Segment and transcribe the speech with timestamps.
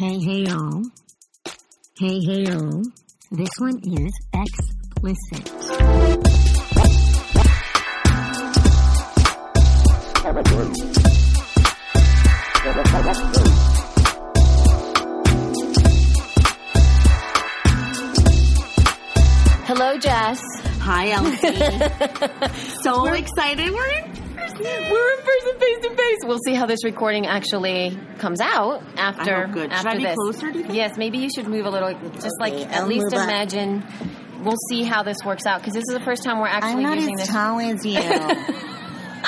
[0.00, 0.82] Hey, hey, y'all.
[1.98, 2.82] Hey, hey, y'all.
[3.32, 5.46] This one is explicit.
[19.66, 20.40] Hello, Jess.
[20.80, 22.72] Hi, Elsie.
[22.82, 23.70] so excited.
[23.70, 26.18] We're in We're in person, face to face.
[26.24, 29.70] We'll see how this recording actually comes out after good.
[29.70, 30.14] After this.
[30.14, 30.50] closer?
[30.50, 31.92] Yes, maybe you should move a little.
[32.12, 33.84] Just like Okay, at I'll least imagine.
[34.42, 36.82] We'll see how this works out because this is the first time we're actually I'm
[36.82, 37.34] not using as this.
[37.34, 37.98] tall as you.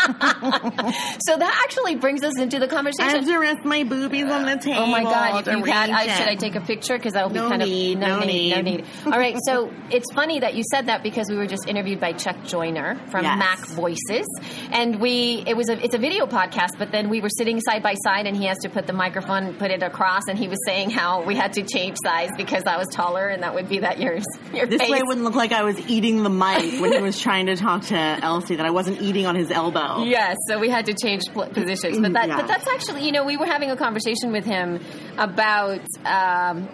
[1.24, 3.08] So that actually brings us into the conversation.
[3.08, 3.32] I conversation.
[3.32, 4.80] have to rest my boobies on the table.
[4.80, 5.46] Oh my God!
[5.46, 6.96] If you had, I, should I take a picture?
[6.96, 8.62] Because that would be No kind need, of no no need.
[8.64, 8.84] need.
[9.06, 9.36] All right.
[9.46, 12.96] So it's funny that you said that because we were just interviewed by Chuck Joiner
[13.10, 13.38] from Yes.
[13.38, 14.26] Mac Voices,
[14.72, 16.78] and we it was a it's a video podcast.
[16.78, 19.54] But then we were sitting side by side, and he has to put the microphone,
[19.54, 22.76] put it across, and he was saying how we had to change size because I
[22.78, 24.90] was taller, and that would be that yours your This face.
[24.90, 27.56] way it wouldn't look like I was eating the mic when he was trying to
[27.56, 29.91] talk to Elsie, that I wasn't eating on his elbow.
[30.04, 32.36] Yes, so we had to change positions, but that Yeah.
[32.36, 34.80] but that's actually you know we were having a conversation with him
[35.18, 36.68] about um,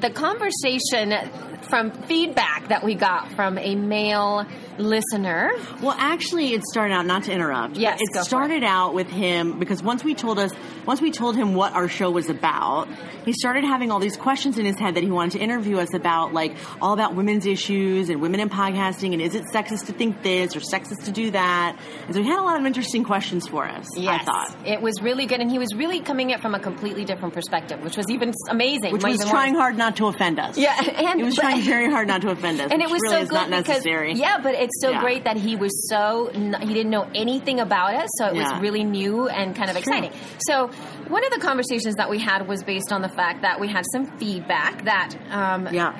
[0.00, 1.14] the conversation
[1.62, 4.46] from feedback that we got from a male
[4.78, 5.52] listener.
[5.82, 7.76] Well, actually, it started out not to interrupt.
[7.76, 10.50] Yes, it started out with him because once we told us,
[10.86, 12.88] once we told him what our show was about,
[13.26, 15.92] he started having all these questions in his head that he wanted to interview us
[15.92, 19.92] about, like all about women's issues and women in podcasting, and is it sexist to
[19.92, 21.78] think this or sexist to do that?
[22.06, 23.86] And so he had a lot of interesting questions for us.
[23.98, 24.56] I thought.
[24.66, 27.34] it was really good, and he was really coming at it from a completely different
[27.34, 28.92] perspective, which was even amazing.
[28.92, 30.56] Which was trying hard not to offend us.
[30.56, 32.70] Yeah, and He was but- trying very hard not to offend us.
[32.72, 34.14] and it was really so good not because necessary.
[34.14, 35.00] yeah, but it's so Yeah.
[35.00, 38.52] great that he was so he didn't know anything about us, so it Yeah.
[38.52, 40.12] was really new and kind of exciting.
[40.48, 40.68] So
[41.08, 43.84] one of the conversations that we had was based on the fact that we had
[43.92, 45.92] some feedback that um, Yeah.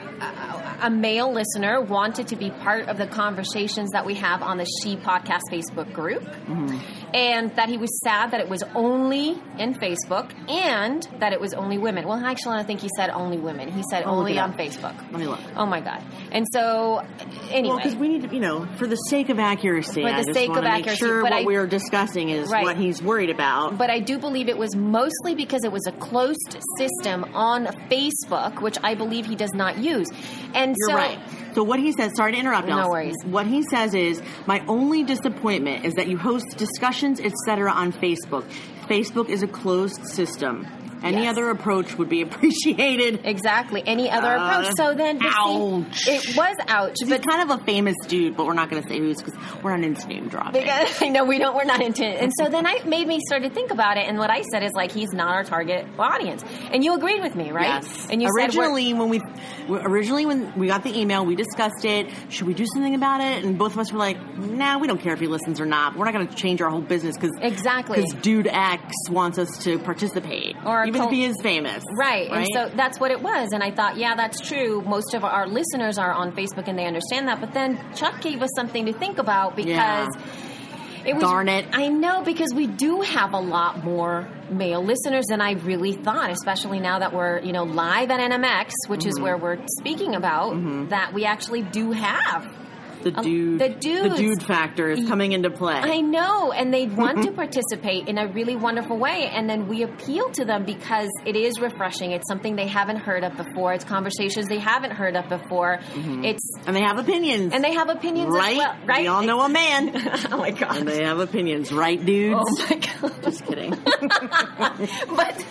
[0.83, 4.59] a, a male listener wanted to be part of the conversations that we have on
[4.59, 6.79] the She Podcast Facebook group, Mm-hmm.
[7.15, 11.55] And that he was sad that it was only in Facebook and that it was
[11.55, 12.07] only women.
[12.07, 13.71] Well, actually, I think he said only women.
[13.71, 14.59] He said I'll only on up.
[14.59, 14.97] Facebook.
[15.11, 15.41] Let me look.
[15.57, 16.03] Oh my god!
[16.33, 17.03] And so,
[17.51, 20.15] anyway, Well, because we need to, you know, for the sake of accuracy, For the
[20.31, 22.65] I sake of accuracy, sure but what I- we're discussing is Right.
[22.65, 23.79] what he's worried about.
[23.79, 28.61] but I do believe it was mostly because it was a closed system on Facebook,
[28.61, 30.09] which I believe he does not use.
[30.55, 31.19] And You're so, right.
[31.55, 32.69] So what he says, sorry to interrupt.
[32.69, 33.17] No worries.
[33.25, 38.45] What he says is, my only disappointment is that you host discussions, etc., on Facebook.
[38.87, 40.67] Facebook is a closed system.
[41.03, 41.33] Any Yes.
[41.33, 42.23] other approach would be
[42.63, 43.21] appreciated.
[43.25, 43.83] Exactly.
[43.87, 44.75] Any other Uh, approach?
[44.77, 46.97] So then, see, it was ouch.
[47.09, 49.77] But kind of a famous dude, but we're not going to say who's because we're
[49.77, 50.63] not into name dropping.
[50.63, 52.21] because I know we don't, we're not into it.
[52.21, 54.09] And so then I made me start to think about it.
[54.09, 56.43] And what I said is like, he's not our target audience.
[56.73, 57.83] And you agreed with me, right?
[57.83, 58.07] Yes.
[58.11, 59.21] And you said originally when we
[59.71, 62.09] originally when we got the email, we discussed it.
[62.29, 63.45] Should we do something about it?
[63.45, 65.97] And both of us were like, Nah, we don't care if he listens or not.
[65.97, 67.99] We're not going to change our whole business because Exactly.
[68.03, 72.31] because dude X wants us to participate, Or even cult- if he is famous, Right.
[72.31, 72.39] Right.
[72.39, 73.53] And so that's what it was.
[73.53, 74.83] And I thought, yeah, that's true.
[74.83, 77.41] Most of our listeners are on Facebook and they understand that.
[77.41, 80.09] But then Chuck gave us something to think about because Yeah.
[81.05, 81.23] it was.
[81.23, 81.67] Darn it.
[81.73, 86.31] I know because we do have a lot more male listeners than I really thought,
[86.31, 89.09] especially now that we're, you know, live at NMX, which Mm-hmm.
[89.11, 90.55] is where we're speaking about,
[90.91, 92.47] that we actually do have.
[93.03, 94.17] The Um, dude, the dudes.
[94.17, 95.75] dude factor is coming into play.
[95.75, 99.83] I know, and they want to participate in a really wonderful way, and then we
[99.83, 102.13] appeal to them because it is refreshing.
[102.13, 103.73] It's something they haven't heard of before.
[103.73, 105.79] It's conversations they haven't heard of before.
[105.95, 108.53] It's and they have opinions, and they have opinions right?
[108.53, 109.01] as well, right?
[109.03, 109.91] We all know a man,
[110.33, 110.77] oh my god!
[110.79, 112.41] and they have opinions, right, dudes?
[112.41, 113.23] Oh my god!
[113.23, 113.71] Just kidding.
[115.17, 115.45] but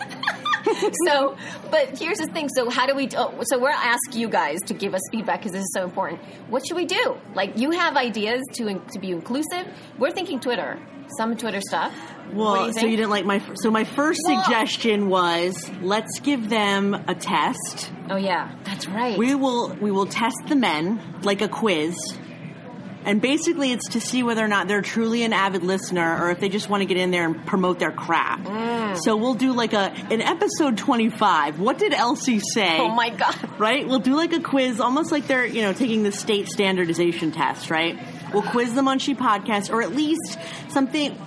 [1.07, 1.37] so,
[1.71, 2.49] but here's the thing.
[2.49, 3.09] So, how do we?
[3.15, 6.21] Oh, so, we're ask you guys to give us feedback because this is so important.
[6.49, 7.17] What should we do?
[7.35, 9.67] Like, you have ideas to to be inclusive.
[9.97, 10.79] We're thinking Twitter,
[11.17, 11.93] some Twitter stuff.
[12.33, 13.41] Well, you so you didn't like my.
[13.55, 17.91] So my first Well- suggestion was let's give them a test.
[18.09, 19.17] Oh yeah, that's right.
[19.17, 21.95] We will we will test the men like a quiz,
[23.07, 26.41] And basically, it's to see whether or not they're truly an avid listener or if
[26.41, 28.41] they just want to get in there and promote their crap.
[28.41, 28.97] Mm.
[28.97, 32.77] So we'll do like a, in episode 25, what did Elsie say?
[32.77, 33.59] Oh my god.
[33.59, 33.87] right?
[33.87, 37.71] We'll do like a quiz, almost like they're, you know, taking the state standardization test,
[37.71, 37.97] right?
[38.33, 40.37] We'll quiz them on She Podcast, or at least
[40.67, 41.17] something,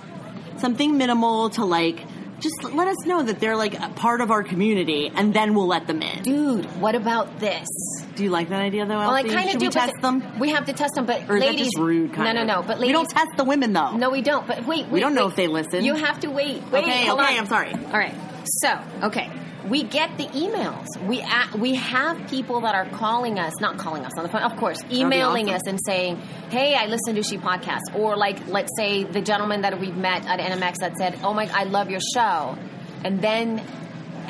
[0.57, 2.05] something minimal to like,
[2.41, 5.67] just let us know that they're like a part of our community, and then we'll
[5.67, 6.23] let them in.
[6.23, 7.67] Dude, what about this?
[8.15, 9.67] Do you like that idea though, Well, I kind of do.
[9.67, 10.39] we test them?
[10.39, 12.17] We have to test them, but Or is ladies, that just rude?
[12.17, 12.63] No, no, no.
[12.63, 13.95] But we don't test the women though.
[13.95, 14.45] No, we don't.
[14.45, 14.89] But wait, wait.
[14.89, 15.31] We don't know wait.
[15.31, 15.83] if they listen.
[15.85, 16.61] You have to wait.
[16.71, 17.19] Wait, Okay, okay, on.
[17.19, 17.71] I'm sorry.
[17.73, 18.13] All right.
[18.45, 19.29] So, okay,
[19.67, 20.85] we get the emails.
[21.05, 21.23] We
[21.57, 24.79] we have people that are calling us, not calling us on the phone, of course,
[24.91, 25.55] emailing awesome.
[25.55, 26.17] us and saying,
[26.49, 30.25] "Hey, I listened to She Podcast," or like, let's say the gentleman that we've met
[30.25, 32.57] at NMX that said, "Oh my, I love your show,"
[33.03, 33.61] and then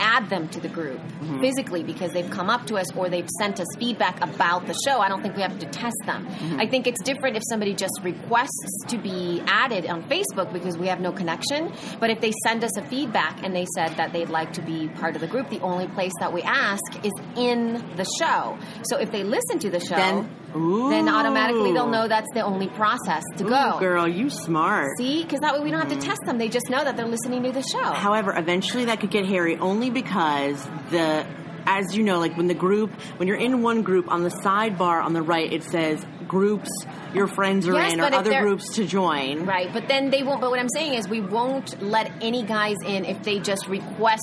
[0.02, 1.40] add them to the group Mm-hmm.
[1.42, 5.00] physically because they've come up to us or they've sent us feedback about the show.
[5.00, 6.26] I don't think we have to test them.
[6.26, 6.60] Mm-hmm.
[6.60, 10.88] I think it's different if somebody just requests to be added on Facebook because we
[10.88, 11.72] have no connection.
[12.00, 14.88] But if they send us a feedback and they said that they'd like to be
[14.90, 18.58] part of the group, the only place that we ask is in the show.
[18.90, 22.68] So if they listen to the show, Then- then automatically they'll know that's the only
[22.68, 23.80] process to Ooh, go.
[23.80, 24.98] girl, you smart.
[24.98, 26.38] See, because that way we don't have to test them.
[26.38, 27.94] They just know that they're listening to the show.
[27.94, 31.26] However, eventually that could get hairy only because the
[31.66, 35.04] as you know, like when the group when you're in one group on the sidebar
[35.04, 36.70] on the right it says groups
[37.14, 39.46] your friends are Yes, in or other groups to join.
[39.46, 40.42] Right, but then they won't.
[40.42, 44.22] But what I'm saying is, we won't let any guys in if they just request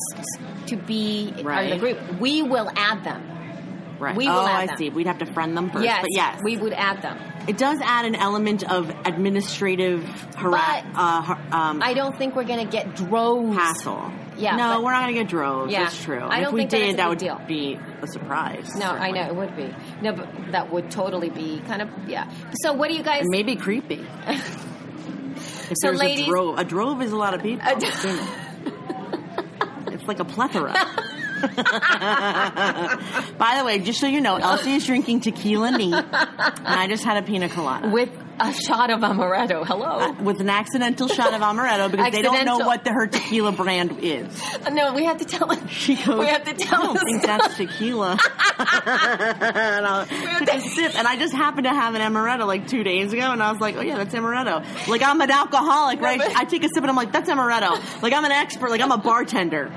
[0.67, 2.21] to be part of the group.
[2.21, 3.38] We will add them.
[3.99, 4.17] Right.
[4.17, 4.77] We will oh, add I them.
[4.79, 4.91] see.
[4.91, 5.85] We'd have to friend them first.
[5.85, 6.41] yes, But yes.
[6.43, 7.19] we would add them.
[7.49, 10.05] it does add an element of administrative
[10.37, 13.57] harass uh, har- um, I don't think we're going to get droves.
[13.57, 14.13] hassle.
[14.37, 15.73] Yeah, No, we're not going to get droves.
[15.73, 15.83] Yeah.
[15.85, 16.23] That's true.
[16.23, 17.41] I don't if we think did, that would deal.
[17.49, 18.73] be a surprise.
[18.77, 19.75] No, I know it would be.
[20.01, 22.31] No, but that would totally be kind of yeah.
[22.63, 23.25] So what do you guys?
[23.27, 24.07] Maybe creepy.
[24.29, 26.57] if So there's ladies- a drove.
[26.59, 27.67] A drove is a lot of people.
[27.67, 27.77] A-
[29.93, 30.73] it's like a plethora.
[33.39, 36.07] By the way, just so you know, Elsie is drinking tequila neat, and
[36.67, 37.89] I just had a pina colada.
[37.89, 39.67] with a shot of amaretto.
[39.67, 39.87] Hello.
[39.99, 43.53] Uh, with an accidental shot of amaretto because they don't know what the, her tequila
[43.53, 44.27] brand is.
[44.73, 45.67] no, we have to tell them.
[45.69, 47.05] She goes, we have to I tell don't them.
[47.05, 48.13] think that's tequila.
[48.59, 50.07] and I
[50.39, 53.31] took a sip, and I just happened to have an amaretto like two days ago,
[53.33, 54.89] and I was like, oh yeah, that's amaretto.
[54.89, 56.19] Like I'm an alcoholic, right?
[56.19, 58.03] but- I take a sip, and I'm like, that's amaretto.
[58.03, 59.71] Like I'm an expert, like I'm a bartender.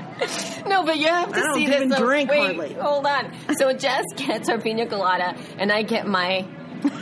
[0.66, 1.98] No, but you have to I don't see even this.
[1.98, 2.74] So, drink wait, hardly.
[2.74, 3.32] hold on.
[3.56, 6.46] So Jess gets her pina colada, and I get my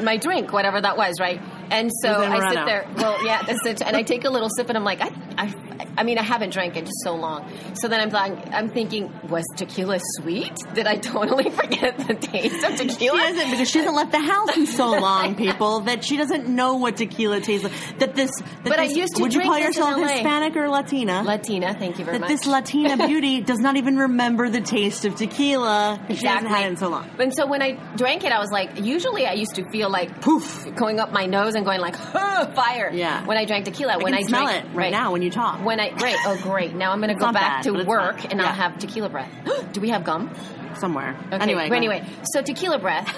[0.03, 1.41] my drink, whatever that was, right?
[1.71, 2.67] And so I sit amaretto.
[2.67, 2.87] there.
[2.97, 3.83] Well, yeah, that's it.
[3.83, 5.55] And I take a little sip, and I'm like, I, I,
[5.97, 7.51] I mean, I haven't drank it so long.
[7.75, 10.53] So then I'm thinking, I'm thinking, was tequila sweet?
[10.75, 13.19] Did I totally forget the taste of She tequila?
[13.19, 16.77] doesn't because she hasn't left the house in so long, people, that she doesn't know
[16.77, 17.99] what tequila tastes like.
[17.99, 21.23] That this, that But I used to would you call yourself Hispanic or Latina?
[21.23, 22.29] Latina, thank you very much.
[22.29, 22.41] that much.
[22.43, 26.17] this Latina beauty does not even remember the taste of tequila Exactly.
[26.17, 27.09] she hasn't had it in so long.
[27.19, 30.21] And so when I drank it, I was like, usually I used to feel like
[30.21, 32.91] poof going up my nose and going like, huh, fire.
[32.93, 33.25] Yeah.
[33.27, 35.63] When I drank tequila, I when I smell drank it right, now when you talk.
[35.65, 36.75] When I great, oh great.
[36.75, 38.47] Now I'm going to go back bad, to work and Yeah.
[38.47, 39.31] I'll have tequila breath.
[39.73, 40.35] Do we have gum?
[40.79, 41.17] somewhere.
[41.27, 41.43] Okay.
[41.43, 43.09] Anyway, but anyway, so tequila breath.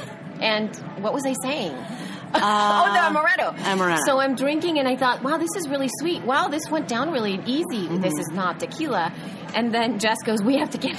[0.40, 1.72] And what was I saying?
[1.72, 3.56] Uh, oh, the amaretto.
[3.58, 3.98] amaretto.
[4.06, 6.22] So I'm drinking, and I thought, wow, this is really sweet.
[6.22, 7.86] Wow, this went down really easy.
[7.86, 8.00] Mm-hmm.
[8.00, 9.12] This is not tequila.
[9.54, 10.96] And then Jess goes, we have to get.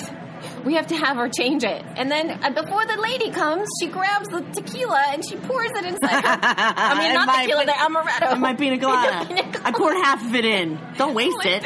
[0.65, 1.83] We have to have her change it.
[1.98, 5.85] And then uh, before the lady comes, she grabs the tequila and she pours it
[5.85, 6.21] inside.
[6.23, 6.40] her-
[6.78, 8.31] I mean, not my tequila, the amaretto.
[8.31, 9.26] and my pina colada.
[9.28, 9.61] Pina colada.
[9.68, 10.80] I poured half of it in.
[10.97, 11.64] Don't waste it.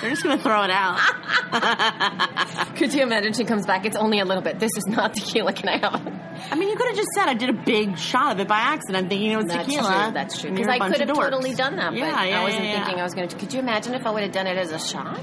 [0.00, 0.98] They're just gonna throw it out.
[2.76, 3.84] Could you imagine she comes back?
[3.86, 4.58] It's only a little bit.
[4.58, 5.52] This is not tequila.
[5.52, 6.12] Can I have it?
[6.50, 8.58] I mean, you could have just said I did a big shot of it by
[8.58, 10.04] accident, thinking it was That's tequila.
[10.04, 10.12] true.
[10.14, 10.50] That's true.
[10.50, 12.76] Because I could have totally done that, but Yeah, yeah, I wasn't yeah, yeah.
[12.84, 13.36] thinking I was going to.
[13.36, 15.20] Could you imagine if I would have done it as a shot?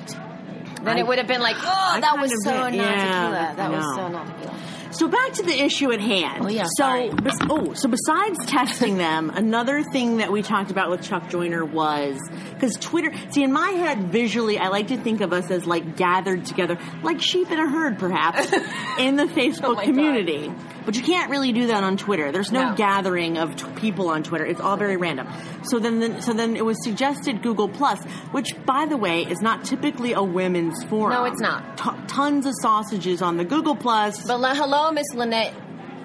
[0.83, 2.73] Then I- it would have been like, oh, I that was so not.
[2.73, 3.53] Yeah, tequila.
[3.57, 4.53] That was so not tequila.
[4.91, 6.45] So back to the issue at hand.
[6.45, 10.89] Oh, yeah, So bes- oh, so besides testing them, another thing that we talked about
[10.89, 12.17] with Chuck Joiner was
[12.59, 13.11] because Twitter.
[13.31, 16.77] See, in my head, visually, I like to think of us as like gathered together,
[17.03, 18.51] like sheep in a herd, perhaps,
[18.99, 20.51] in the Facebook Oh community.
[20.85, 22.31] But you can't really do that on Twitter.
[22.31, 22.75] There's no, No.
[22.75, 24.45] gathering of t- people on Twitter.
[24.45, 25.27] It's all very random.
[25.63, 29.41] So then, then, so then it was suggested Google Plus, which, by the way, is
[29.41, 31.13] not typically a women's forum.
[31.13, 31.77] No, it's not.
[31.77, 34.25] T- tons of sausages on the Google Plus.
[34.25, 35.53] But la- hello, Miss Lynette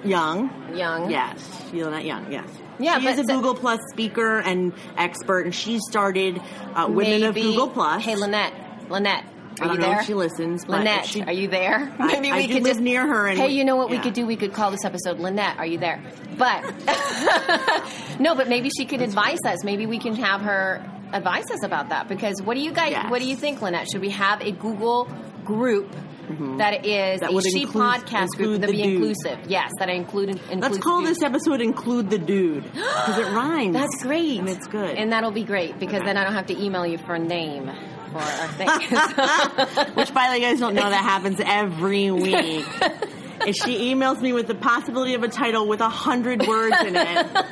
[0.05, 0.75] Young.
[0.75, 1.09] Young.
[1.09, 2.31] Yes, Not Young.
[2.31, 2.47] Yes.
[2.79, 6.41] Yeah, she but a Google Plus speaker and expert, and she started
[6.73, 8.03] uh, Women of Google Plus.
[8.03, 8.53] Hey, Lynette.
[8.89, 9.25] Lynette.
[9.59, 9.99] Are I don't you know there?
[9.99, 10.67] if she listens.
[10.67, 11.93] Lynette, she- are you there?
[11.99, 13.91] I- Maybe I we do could live just near her and hey, you know what
[13.91, 14.25] we could do?
[14.25, 15.57] We could call this episode Lynette.
[15.59, 16.03] Are you there?
[16.37, 16.63] But
[18.19, 19.63] no, but maybe she could advise us.
[19.63, 20.83] Maybe we can have her
[21.13, 22.07] advise us about that.
[22.07, 22.91] Because what do you guys?
[22.91, 23.11] Yes.
[23.11, 23.87] What do you think, Lynette?
[23.91, 25.07] Should we have a Google
[25.45, 25.93] group?
[26.23, 26.57] Mm-hmm.
[26.57, 28.93] That is That a she include- podcast group that be dude.
[28.95, 29.39] inclusive.
[29.49, 30.39] Yes, that I include.
[30.55, 33.73] Let's call this episode "Include the Dude" because it rhymes.
[33.73, 34.39] That's great.
[34.39, 34.95] and it's good.
[34.97, 37.69] And that'll be great because then I don't have to email you for a name
[38.11, 38.67] for our thing.
[39.95, 42.65] Which, by the way, guys don't know, that happens every week.
[43.45, 46.95] if she emails me with the possibility of a title with a hundred words in
[46.95, 47.45] it,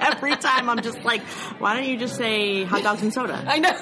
[0.00, 1.22] every time I'm just like,
[1.58, 3.42] why don't you just say hot dogs and soda?
[3.46, 3.72] I know.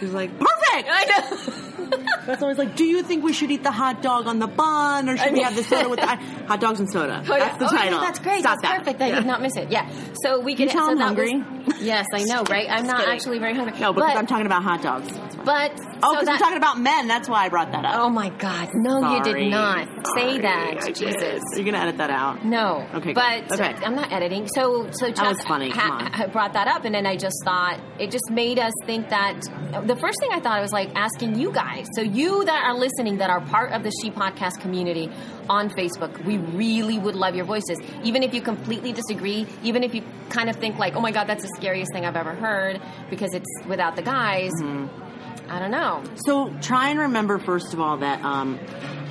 [0.00, 0.88] She's like, perfect.
[0.90, 1.66] I know.
[2.26, 5.08] That's always like, do you think we should eat the hot dog on the bun
[5.08, 7.24] or should we have the soda with the hot dogs and soda?
[7.28, 7.44] Oh, yeah.
[7.46, 8.00] That's the Oh, yeah, title.
[8.00, 8.40] that's great.
[8.40, 8.78] Stop that's that.
[8.78, 9.02] perfect.
[9.02, 9.14] I Yeah.
[9.16, 9.70] did not miss it.
[9.72, 9.88] Yeah.
[10.22, 11.38] So we Can tell so I'm hungry?
[11.66, 12.68] Was, yes, I know, right?
[12.70, 13.14] I'm not kidding.
[13.14, 13.78] actually very hungry.
[13.80, 15.10] No, because but, I'm talking about hot dogs.
[15.44, 15.72] But
[16.02, 17.08] Oh, because we're talking about men.
[17.08, 17.94] That's why I brought that up.
[17.98, 18.68] Oh my God!
[18.74, 20.94] No, you did not say that.
[20.94, 21.42] Jesus.
[21.56, 22.44] You're gonna edit that out.
[22.44, 22.86] No.
[22.94, 23.50] Okay, But.
[23.52, 23.74] Okay.
[23.84, 24.46] I'm not editing.
[24.48, 25.70] So so Chuck was funny.
[25.70, 26.12] Come on.
[26.12, 29.40] ha- brought that up, and then I just thought it just made us think that
[29.86, 31.86] the first thing I thought was like asking you guys.
[31.94, 35.10] So you that are listening, that are part of the She Podcast community
[35.48, 37.78] on Facebook, we really would love your voices.
[38.02, 41.26] Even if you completely disagree, even if you kind of think like, oh my god,
[41.26, 44.52] that's the scariest thing I've ever heard because it's without the guys.
[44.60, 45.50] Mm-hmm.
[45.50, 46.04] I don't know.
[46.26, 48.60] So try and remember, first of all, that um,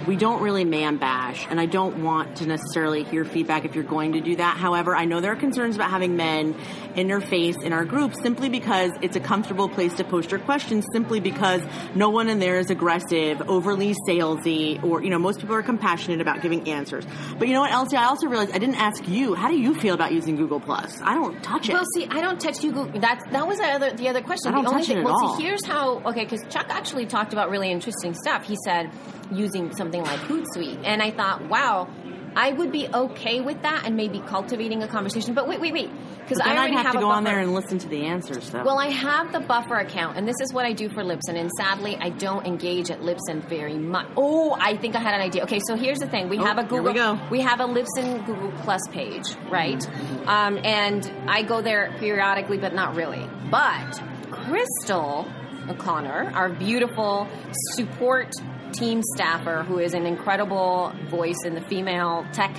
[0.07, 3.83] we don't really man bash, and I don't want to necessarily hear feedback if you're
[3.83, 4.57] going to do that.
[4.57, 6.55] However, I know there are concerns about having men
[6.95, 10.39] in your face in our group simply because it's a comfortable place to post your
[10.39, 11.61] questions, simply because
[11.95, 16.21] no one in there is aggressive, overly salesy, or, you know, most people are compassionate
[16.21, 17.05] about giving answers.
[17.37, 19.75] But you know what, Elsie, I also realized I didn't ask you, how do you
[19.75, 21.01] feel about using Google Plus?
[21.01, 21.73] I don't touch it.
[21.73, 22.71] Well, see, I don't touch you.
[22.71, 22.99] Google.
[22.99, 24.51] That that was the other the other question.
[24.51, 25.37] I don't the only touch it thing, at well, all.
[25.37, 25.99] see, here's how.
[25.99, 28.43] Okay, because Chuck actually talked about really interesting stuff.
[28.43, 28.91] He said
[29.31, 31.87] using something like Hootsuite, and I thought, wow.
[32.35, 35.33] I would be okay with that and maybe cultivating a conversation.
[35.33, 37.55] But wait, wait, wait, because I already I'd have, to a go on there and
[37.55, 38.63] listen to the answers, though.
[38.63, 41.35] Well, I have the buffer account, and this is what I do for Libsyn.
[41.35, 44.07] And sadly, I don't engage at Libsyn very much.
[44.15, 45.41] Oh, I think I had an idea.
[45.45, 47.19] Okay, so here's the thing: we Oh, have a Google, we go.
[47.31, 49.83] we have a Libsyn Google Plus page, right?
[50.27, 53.27] Um, and I go there periodically, but not really.
[53.49, 55.27] But Crystal
[55.67, 57.27] O'Connor, our beautiful
[57.75, 58.31] support
[58.73, 62.55] team staffer, who is an incredible voice in the female tech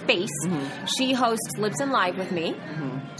[0.00, 0.84] space, Mm-hmm.
[0.98, 2.54] she hosts Libsyn Live with me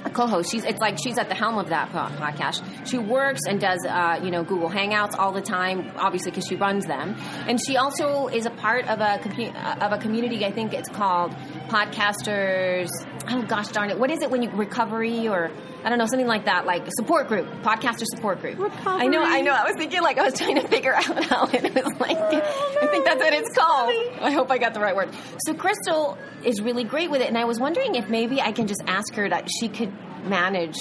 [0.05, 0.50] a co-host.
[0.50, 2.62] She's it's like she's at the helm of that po- podcast.
[2.87, 6.57] She works and does uh, you know Google Hangouts all the time, obviously because she
[6.57, 7.14] runs them,
[7.49, 10.45] and she also is a part of a compu- uh, of a community.
[10.45, 11.33] I think it's called
[11.69, 12.88] Podcasters.
[13.29, 13.99] Oh gosh darn it!
[13.99, 15.50] What is it when you recovery or
[15.85, 18.59] I don't know something like that, like support group, podcaster support group.
[18.87, 19.53] I know, I know.
[19.53, 22.17] I was thinking like I was trying to figure out how it was like.
[22.19, 23.93] Oh, I think that's what it's called.
[24.21, 25.11] I hope I got the right word.
[25.47, 28.67] So Crystal is really great with it, and I was wondering if maybe I can
[28.67, 29.93] just ask her that she could
[30.25, 30.77] manage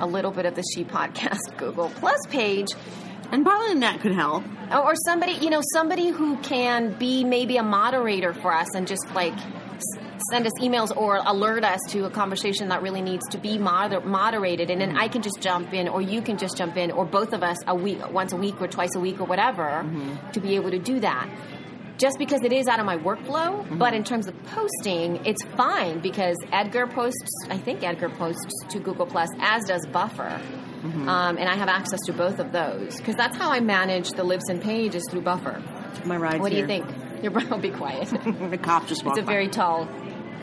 [0.00, 2.68] a little bit of the She Podcast Google Plus page.
[3.30, 4.42] and probably that could help.
[4.72, 9.04] Or somebody, you know, somebody who can be maybe a moderator for us and just
[9.14, 9.34] like
[10.30, 14.00] send us emails or alert us to a conversation that really needs to be moder-
[14.00, 17.04] moderated, and then I can just jump in, or you can just jump in, or
[17.04, 20.30] both of us a week, once a week, or twice a week, or whatever, mm-hmm.
[20.30, 21.28] to be able to do that.
[21.98, 23.76] Just because it is out of my workflow, mm-hmm.
[23.76, 27.30] but in terms of posting, it's fine because Edgar posts.
[27.50, 30.40] I think Edgar posts to Google Plus, as does Buffer.
[30.82, 31.06] Mm-hmm.
[31.06, 34.24] Um, and I have access to both of those because that's how I manage the
[34.24, 35.62] Libsyn page is through Buffer.
[36.06, 36.86] My ride's What do you think?
[37.22, 38.08] Your brother will be quiet.
[38.50, 39.32] The cop just walked it's a by.
[39.32, 39.86] very tall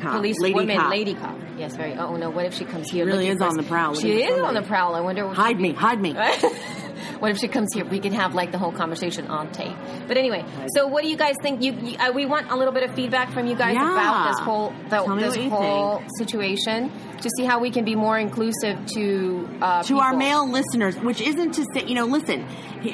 [0.01, 0.13] Cop.
[0.13, 0.89] police Lady woman, cop.
[0.92, 1.36] lady cop.
[1.58, 1.94] Yes, very.
[1.94, 2.30] Oh no!
[2.30, 3.06] What if she comes here?
[3.06, 4.96] really looking is on the prowl She is on the prowl.
[4.96, 5.25] I wonder.
[5.27, 6.13] What Hide me, hide me.
[7.20, 7.84] what if she comes here?
[7.86, 9.75] We can have like the whole conversation on tape.
[10.08, 11.63] But anyway, so what do you guys think?
[11.63, 13.92] You, you uh, we want a little bit of feedback from you guys Yeah.
[13.94, 18.86] about this whole the, this whole situation to see how we can be more inclusive
[18.94, 22.46] to uh, to our male listeners, which isn't to say, you know, listen,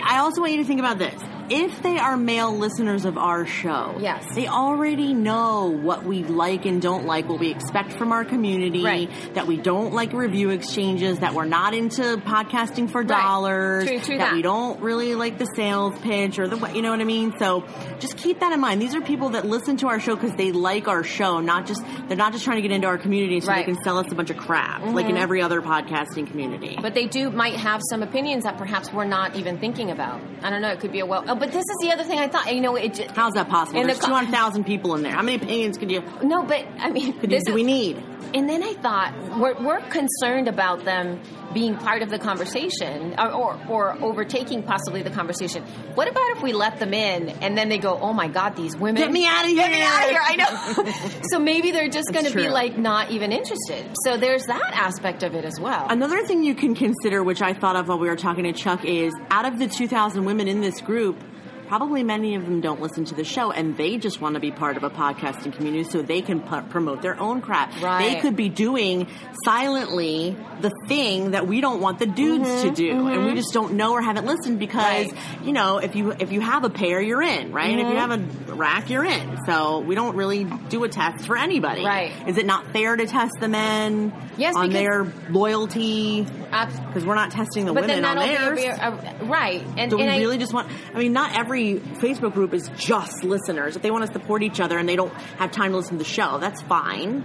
[0.03, 1.13] I also want you to think about this.
[1.55, 4.25] If they are male listeners of our show, Yes.
[4.33, 8.83] they already know what we like and don't like, what we expect from our community,
[8.83, 9.07] Right.
[9.36, 14.17] that we don't like review exchanges, that we're not into podcasting for dollars, True, true
[14.17, 14.33] that, that.
[14.33, 17.33] we don't really like the sales pitch or the, you know what I mean?
[17.38, 17.63] So
[18.00, 18.81] just keep that in mind.
[18.81, 21.83] These are people that listen to our show because they like our show, not just,
[22.07, 23.60] they're not just trying to get into our community so Right.
[23.63, 23.72] Mm-hmm.
[23.72, 26.79] they can sell us a bunch of crap, like in every other podcasting community.
[26.81, 30.19] But they do might have some opinions that perhaps we're not even thinking about.
[30.41, 30.69] I don't know.
[30.72, 31.24] It could be a well.
[31.43, 32.55] But this is the other thing I thought.
[32.55, 32.93] You know, it.
[32.93, 33.77] Just, How's that possible?
[33.77, 35.12] And There's co- 200,000 people in there.
[35.12, 38.01] How many opinions could you, no, but I mean, could you this do we need?
[38.33, 41.19] and then I thought we're, we're concerned about them
[41.53, 45.63] being part of the conversation or, or, or overtaking possibly the conversation.
[45.93, 48.75] What about if we let them in and then they go, "Oh my God, these
[48.75, 49.01] women!
[49.01, 49.67] Get me out of here!
[49.67, 50.21] Get me out of here!
[50.23, 53.85] I know." so maybe they're just going to be like not even interested.
[54.03, 55.85] So there's that aspect of it as well.
[55.89, 58.83] Another thing you can consider, which I thought of while we were talking to Chuck,
[58.83, 61.23] is out of the 2,000 women in this group,
[61.67, 64.51] probably many of them don't listen to the show and they just want to be
[64.51, 67.82] part of a podcasting community so they can p- promote their own crap.
[67.82, 68.13] Right.
[68.15, 69.08] They could be doing
[69.46, 73.74] silently the thing that we don't want the dudes to do and we just don't
[73.74, 74.74] know or haven't listened because,
[75.08, 75.46] Mm-hmm, Right.
[75.46, 77.70] you know, if you if you have a pair, you're in, right?
[77.72, 79.38] And if you have a rack, you're in.
[79.46, 81.84] So we don't really do a test for anybody.
[81.86, 82.12] Right.
[82.27, 86.24] Is it not fair to test the men Yes, on their loyalty?
[86.24, 88.60] Because we're not testing the women on theirs.
[88.63, 89.63] a, a, right.
[89.77, 90.70] And, Do we and I- really just want?
[90.93, 93.75] I mean, not every Facebook group is just listeners.
[93.75, 96.03] If they want to support each other and they don't have time to listen to
[96.03, 97.24] the show, that's fine.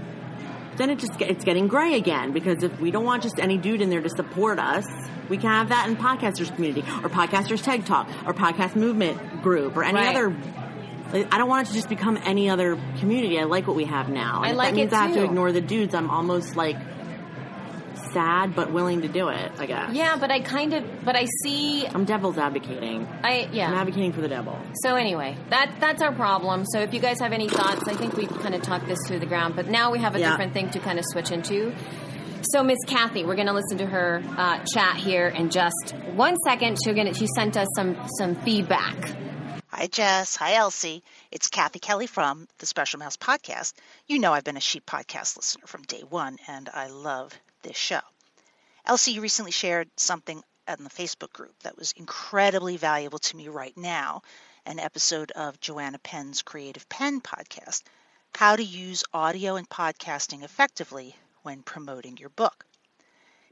[0.77, 3.57] Then it just get- it's getting gray again because if we don't want just any
[3.59, 4.87] dude in there to support us,
[5.29, 9.77] we can have that in podcasters community or podcasters tag talk or podcast movement group
[9.77, 10.15] or any Right.
[10.17, 10.35] other.
[11.33, 13.41] I don't want it to just become any other community.
[13.41, 14.43] I like what we have now.
[14.45, 15.95] I if like that means it I have to ignore the dudes.
[15.95, 16.77] I'm almost like
[18.13, 19.53] sad but willing to do it.
[19.59, 19.93] I guess.
[19.95, 23.07] yeah, but I kind of, but I see, I'm devil's advocating.
[23.23, 23.69] I yeah.
[23.69, 24.59] I'm advocating for the devil.
[24.83, 26.65] So anyway, that that's our problem.
[26.73, 29.21] So if you guys have any thoughts, I think we've kind of talked this through
[29.21, 30.31] the ground, but now we have a Yeah.
[30.31, 31.75] different thing to kind of switch into.
[32.53, 36.37] So Miss Kathy, we're going to listen to her uh, chat here in just one
[36.47, 36.79] second.
[36.83, 38.97] She's going to she sent us some some feedback.
[39.71, 40.35] Hi, Jess.
[40.37, 41.03] Hi, Elsie.
[41.31, 43.75] It's Kathy Kelly from the Special Mouse Podcast.
[44.07, 47.39] You know I've been a She Podcast listener from day one, and I love
[47.69, 48.01] this show.
[48.87, 53.49] Elsie, you recently shared something in the Facebook group that was incredibly valuable to me
[53.49, 54.23] right now
[54.65, 57.83] an episode of Joanna Penn's Creative Penn podcast
[58.35, 62.65] How to Use Audio and Podcasting Effectively when Promoting Your Book.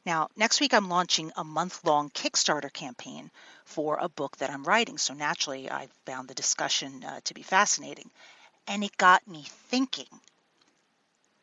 [0.06, 3.30] Now, next week I'm launching a month long Kickstarter campaign
[3.66, 4.96] for a book that I'm writing.
[4.96, 8.10] So naturally, I found the discussion uh, to be fascinating.
[8.66, 10.20] And it got me thinking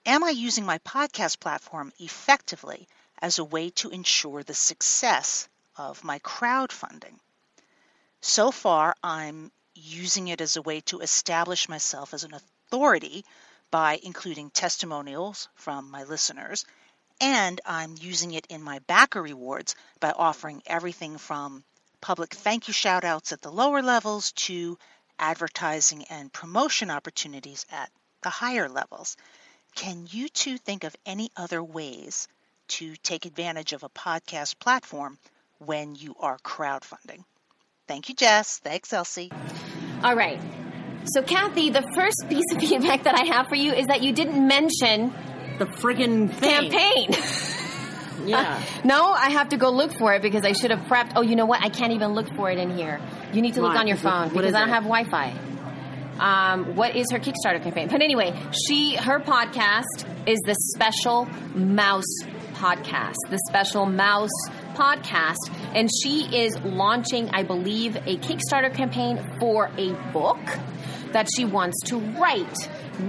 [0.05, 6.03] Am I using my podcast platform effectively as a way to ensure the success of
[6.03, 7.19] my crowdfunding?
[8.19, 13.23] So far, I'm using it as a way to establish myself as an authority
[13.71, 16.65] by including testimonials from my listeners
[17.21, 21.63] and I'm using it in my backer rewards by offering everything from
[22.01, 24.77] public thank you shout outs at the lower levels to
[25.17, 27.89] advertising and promotion opportunities at
[28.23, 29.15] the higher levels.
[29.75, 32.27] Can you two think of any other ways
[32.69, 35.17] to take advantage of a podcast platform
[35.59, 37.23] when you are crowdfunding?
[37.87, 38.59] Thank you, Jess.
[38.59, 39.31] Thanks, Elsie.
[40.03, 40.39] All right.
[41.05, 44.13] So Kathy, the first piece of feedback that I have for you is that you
[44.13, 45.11] didn't mention
[45.59, 46.69] The friggin' thing.
[46.71, 47.09] campaign.
[48.13, 48.63] Uh, yeah.
[48.85, 51.11] No, I have to go look for it because I should have prepped.
[51.17, 51.61] Oh, you know what?
[51.61, 53.01] I can't even look for it in here.
[53.33, 54.73] You need to look on your phone what because I don't it?
[54.73, 55.33] have Wi-Fi.
[56.19, 57.87] Um, what is her Kickstarter campaign?
[57.89, 58.33] But anyway,
[58.67, 62.05] she her podcast is the Special Mouse
[62.53, 63.15] Podcast.
[63.29, 64.29] The Special Mouse
[64.73, 70.39] Podcast, and she is launching, I believe, a Kickstarter campaign for a book
[71.11, 72.55] that she wants to write.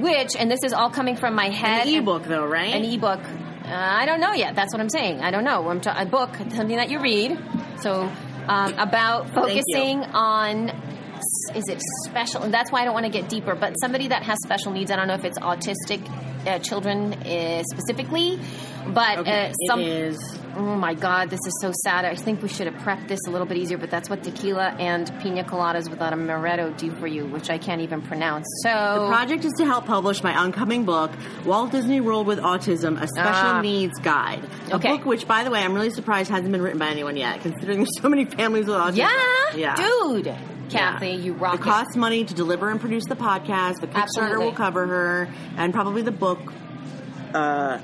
[0.01, 1.87] Which, and this is all coming from my head.
[1.87, 2.75] An ebook, though, right?
[2.75, 3.21] An ebook.
[3.64, 4.55] Uh, I don't know yet.
[4.55, 5.21] That's what I'm saying.
[5.21, 5.69] I don't know.
[5.69, 7.38] I'm t- a book, something that you read.
[7.81, 8.11] So
[8.49, 10.93] um, about focusing on.
[11.54, 12.42] Is it special?
[12.42, 13.54] And that's why I don't want to get deeper.
[13.54, 14.90] But somebody that has special needs.
[14.90, 16.00] I don't know if it's autistic
[16.46, 18.38] uh, children uh, specifically,
[18.88, 19.80] but Okay, uh, some.
[19.80, 20.38] it is.
[20.56, 22.04] Oh my God, this is so sad.
[22.04, 24.68] I think we should have prepped this a little bit easier, but that's what tequila
[24.78, 28.46] and pina coladas without a amaretto do for you, which I can't even pronounce.
[28.62, 31.10] So The project is to help publish my oncoming book,
[31.44, 33.60] Walt Disney World with Autism: A Special Ah.
[33.62, 34.44] Needs Guide.
[34.70, 34.90] A Okay.
[34.96, 37.78] book which, by the way, I'm really surprised hasn't been written by anyone yet, considering
[37.78, 38.96] there's so many families with autism.
[38.98, 39.74] yeah, yeah.
[39.74, 40.32] dude,
[40.70, 41.14] Kathy, Yeah.
[41.16, 43.81] you rock It costs money to deliver and produce the podcast.
[43.81, 44.44] The Kickstarter Absolutely.
[44.46, 46.40] will cover her, and probably the book
[47.35, 47.79] uh,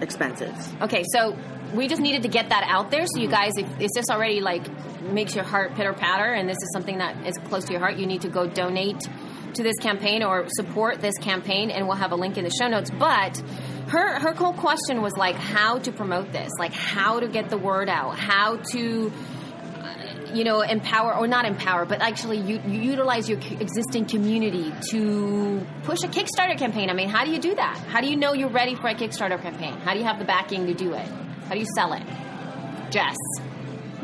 [0.00, 0.72] expenses.
[0.82, 1.36] Okay, so
[1.74, 3.06] we just needed to get that out there.
[3.06, 4.66] So you guys, if, if this already like
[5.02, 7.96] makes your heart pitter patter, and this is something that is close to your heart,
[7.96, 9.00] you need to go donate
[9.54, 12.68] to this campaign or support this campaign, and we'll have a link in the show
[12.68, 12.90] notes.
[12.90, 13.38] But
[13.88, 17.58] her her whole question was like how to promote this, like how to get the
[17.58, 19.12] word out, how to
[20.36, 26.02] you know, empower or not empower, but actually you, utilize your existing community to push
[26.04, 26.90] a Kickstarter campaign.
[26.90, 27.78] I mean, how do you do that?
[27.88, 29.74] How do you know you're ready for a Kickstarter campaign?
[29.78, 31.06] How do you have the backing to do it?
[31.48, 32.02] How do you sell it?
[32.90, 33.16] Jess,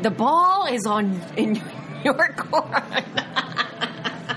[0.01, 1.61] the ball is on in
[2.03, 2.83] your court.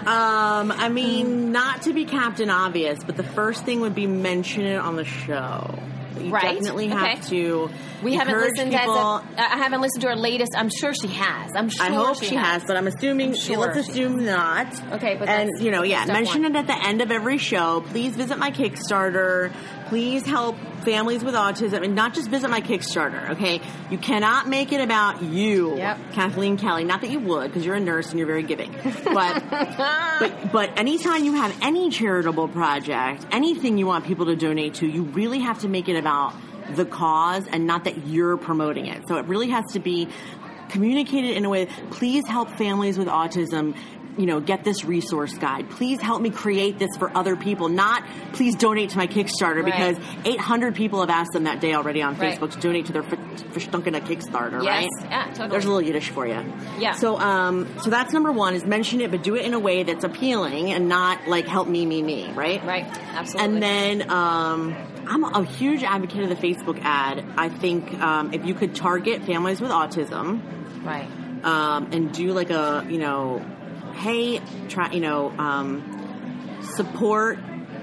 [0.07, 4.65] Um, I mean, not to be Captain Obvious, but the first thing would be mention
[4.65, 5.81] it on the show.
[6.21, 6.55] You Right.
[6.55, 7.17] definitely Okay.
[7.29, 7.71] to.
[8.03, 8.95] We haven't listened people.
[8.95, 9.25] to.
[9.39, 10.53] I haven't listened to her latest.
[10.57, 11.53] I'm sure she has.
[11.55, 11.85] I'm sure.
[11.87, 12.65] I hope she, has.
[12.65, 13.35] but I'm assuming.
[13.35, 14.67] sure let's she assume not.
[14.93, 16.55] Okay, but and you know, yeah, mention one.
[16.57, 17.83] it at the end of every show.
[17.89, 19.53] Please visit my Kickstarter.
[19.89, 23.31] Please help families with autism, and not just visit my Kickstarter.
[23.31, 26.13] Okay, you cannot make it about you, Yep.
[26.13, 26.85] Kathleen Kelly.
[26.85, 28.73] Not that you would, because you're a nurse and you're very giving.
[29.05, 34.75] But but but anytime you have any charitable project, anything you want people to donate
[34.75, 36.35] to, you really have to make it about
[36.75, 39.07] the cause and not that you're promoting it.
[39.09, 40.09] So it really has to be
[40.69, 41.67] communicated in a way.
[41.91, 43.77] Please help families with autism.
[44.17, 45.69] You know, get this resource guide.
[45.71, 47.69] Please help me create this for other people.
[47.69, 48.03] Not
[48.33, 49.95] please donate to my Kickstarter Right.
[49.95, 52.39] because 800 people have asked them that day already on Right.
[52.39, 54.63] Facebook to donate to their Verstunken Kickstarter.
[54.63, 54.85] Yes.
[55.03, 55.11] Right?
[55.11, 55.49] Yeah, totally.
[55.51, 56.43] There's a little Yiddish for you.
[56.79, 56.93] Yeah.
[56.93, 59.83] So, um, so that's number one is mention it, but do it in a way
[59.83, 62.65] that's appealing and not like help me, me, me, right?
[62.65, 62.87] Right.
[63.15, 63.55] Absolutely.
[63.55, 64.75] And then, um,
[65.09, 67.25] I'm a huge advocate of the Facebook ad.
[67.37, 70.41] I think um, if you could target families with autism
[70.85, 71.07] Right.
[71.45, 73.41] um, and do like a, you know,
[73.97, 77.39] hey, try, you know, um, support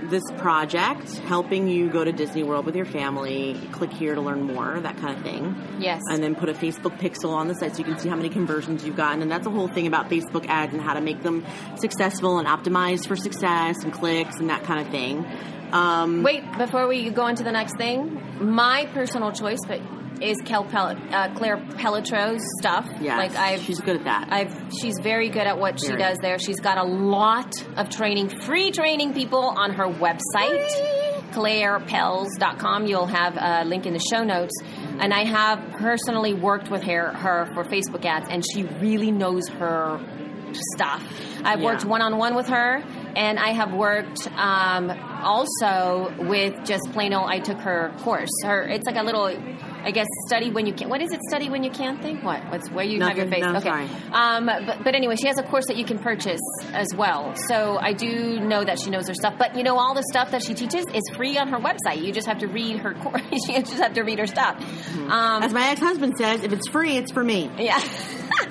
[0.10, 3.60] this project, helping you go to Disney World with your family.
[3.72, 6.02] Click here to learn more, that kind of thing Yes.
[6.10, 8.30] and then put a Facebook pixel on the site so you can see how many
[8.30, 9.22] conversions you've gotten.
[9.22, 11.46] And that's a whole thing about Facebook ads and how to make them
[11.78, 15.26] successful and optimized for success and clicks and that kind of thing.
[15.72, 18.22] Um, Wait, before we go into the next thing,
[18.54, 19.80] my personal choice, but
[20.24, 22.88] is Kel Pel- uh, Claire Pelletreau's stuff.
[23.02, 24.28] yeah, like I've she's good at that.
[24.32, 26.40] I've she's very good at what she does there.
[26.40, 30.70] She's got a lot of training, free training people on her website,
[31.32, 32.86] clairepels.com.
[32.88, 34.54] You'll have a link in the show notes.
[35.00, 39.48] And I have personally worked with her, her for Facebook ads, and she really knows
[39.50, 40.00] her
[40.76, 41.04] stuff.
[41.44, 41.66] I've Yeah.
[41.66, 42.84] worked one on one with her,
[43.16, 44.92] and I have worked um,
[45.24, 47.28] also with just plain old.
[47.30, 48.30] I took her course.
[48.46, 49.28] Her it's like a little,
[49.84, 50.90] I guess, study when you can.
[50.90, 51.20] What is it?
[51.30, 52.24] Study when you can't think.
[52.24, 52.42] What?
[52.52, 53.42] What's where you have your face?
[53.42, 53.88] No, okay.
[54.12, 56.42] Um, but, but anyway, she has a course that you can purchase
[56.74, 57.36] as well.
[57.48, 59.36] So I do know that she knows her stuff.
[59.38, 62.02] But you know, all the stuff that she teaches is free on her website.
[62.04, 63.22] You just have to read her course.
[63.48, 64.56] you just have to read her stuff.
[65.10, 67.50] Um, As my ex-husband says, if it's free, it's for me.
[67.58, 67.80] yeah.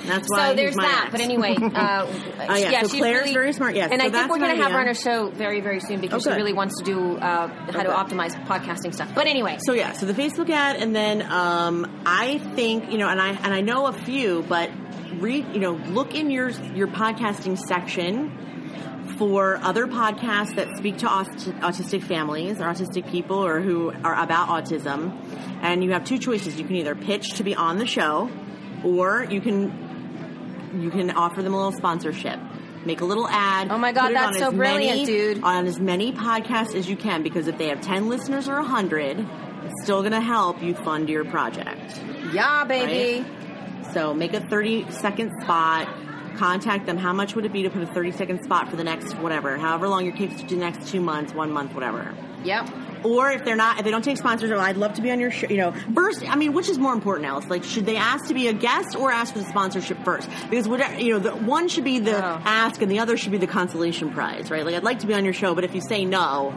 [0.06, 1.02] That's why So there's that.
[1.04, 1.10] ex.
[1.12, 2.06] But anyway, uh,
[2.48, 2.82] Oh, yeah.
[2.82, 3.74] So she's Claire's very smart.
[3.76, 3.90] Yes.
[3.92, 6.00] and So I think we're going to have her on a show very, very soon
[6.00, 9.14] because Oh, she really wants to do uh, how to optimize podcasting stuff.
[9.14, 13.08] But anyway, So yeah, so the Facebook ad, and then um, I think you know,
[13.08, 14.70] and I and I know a few, but
[15.20, 18.38] read you know, look in your your podcasting section
[19.18, 21.26] for other podcasts that speak to aut-
[21.60, 25.12] autistic families or autistic people or who are about autism,
[25.62, 26.58] and you have two choices.
[26.58, 28.30] You can either pitch to be on the show,
[28.84, 32.38] or you can you can offer them a little sponsorship.
[32.84, 33.68] Make a little ad.
[33.70, 35.44] Oh my God, that's so brilliant, many- dude.
[35.44, 39.18] On as many podcasts as you can, because if they have ten listeners or hundred,
[39.64, 42.00] it's still going to help you fund your project.
[42.32, 43.24] yeah, baby.
[43.92, 45.88] So make a 30 second spot.
[46.36, 46.96] Contact them.
[46.96, 49.56] How much would it be to put a 30 second spot for the next whatever,
[49.58, 52.14] however long your takes to do the next two months, one month, whatever.
[52.44, 52.68] Yep.
[53.04, 55.18] Or if they're not, if they don't take sponsors, well, I'd love to be on
[55.18, 55.48] your show.
[55.48, 57.46] You know, first, I mean, which is more important, Alice?
[57.50, 60.28] Like, should they ask to be a guest or ask for the sponsorship first?
[60.48, 62.40] Because whatever, you know, the one should be the Oh.
[62.44, 64.64] ask and the other should be the consolation prize, right?
[64.64, 66.54] Like, I'd like to be on your show, but if you say no,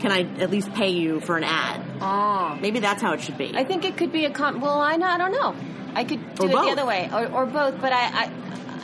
[0.00, 1.80] can I at least pay you for an ad?
[2.00, 2.58] Oh.
[2.60, 3.52] Maybe that's how it should be.
[3.54, 4.60] I think it could be a com.
[4.60, 5.54] Well, I know, I don't know.
[5.94, 6.64] I could do Or it both.
[6.64, 7.80] the other way, or, or both.
[7.80, 8.30] But I, I,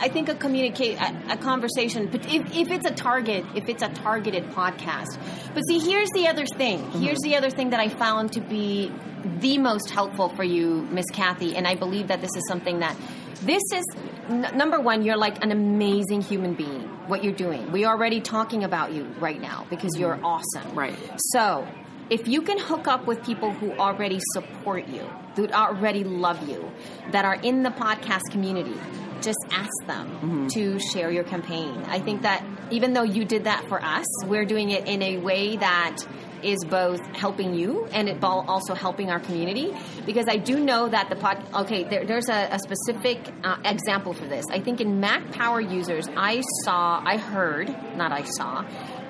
[0.01, 2.07] I think a communicate a, a conversation.
[2.07, 5.17] But if, if it's a target, if it's a targeted podcast.
[5.53, 6.79] But see, here's the other thing.
[6.79, 7.01] Mm-hmm.
[7.01, 8.91] Here's the other thing that I found to be
[9.39, 12.97] the most helpful for you, Miss Kathy, and I believe that this is something that.
[13.43, 13.83] This is
[14.29, 15.03] n- number one.
[15.03, 16.83] You're like an amazing human being.
[17.07, 17.71] What you're doing.
[17.71, 20.63] We are already talking about you right now because you're awesome.
[20.63, 20.79] Mm-hmm.
[20.79, 20.95] Right.
[21.33, 21.67] So,
[22.09, 26.71] if you can hook up with people who already support you, who already love you,
[27.11, 28.75] that are in the podcast community,
[29.21, 30.47] just ask them Mm-hmm.
[30.47, 31.83] to share your campaign.
[31.87, 35.17] I think that even though you did that for us, we're doing it in a
[35.17, 35.97] way that
[36.43, 39.71] is both helping you and it also helping our community
[40.07, 44.13] because I do know that the pod okay there, there's a, a specific uh, example
[44.13, 48.65] for this I think in Mac Power users I saw I heard not I saw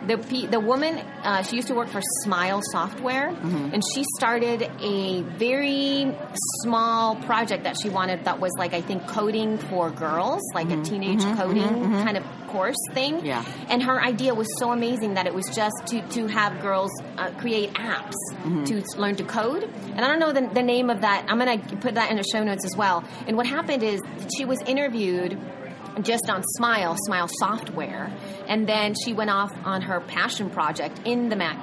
[0.07, 3.73] the pe- the woman uh, she used to work for Smile Software mm-hmm.
[3.73, 6.15] and she started a very
[6.63, 10.73] small project that she wanted that was like I think coding for girls like a
[10.73, 10.83] mm-hmm.
[10.83, 11.39] teenage mm-hmm.
[11.39, 13.45] coding kind of course thing Yeah.
[13.69, 17.31] and her idea was so amazing that it was just to, to have girls uh,
[17.39, 18.13] create apps
[18.65, 19.63] to learn to code.
[19.63, 21.25] And I don't know the, the name of that.
[21.27, 23.03] I'm going to put that in the show notes as well.
[23.27, 24.01] And what happened is
[24.37, 25.39] she was interviewed
[26.01, 28.11] just on Smile, Smile software.
[28.47, 31.57] And then she went off on her passion project in the Mac,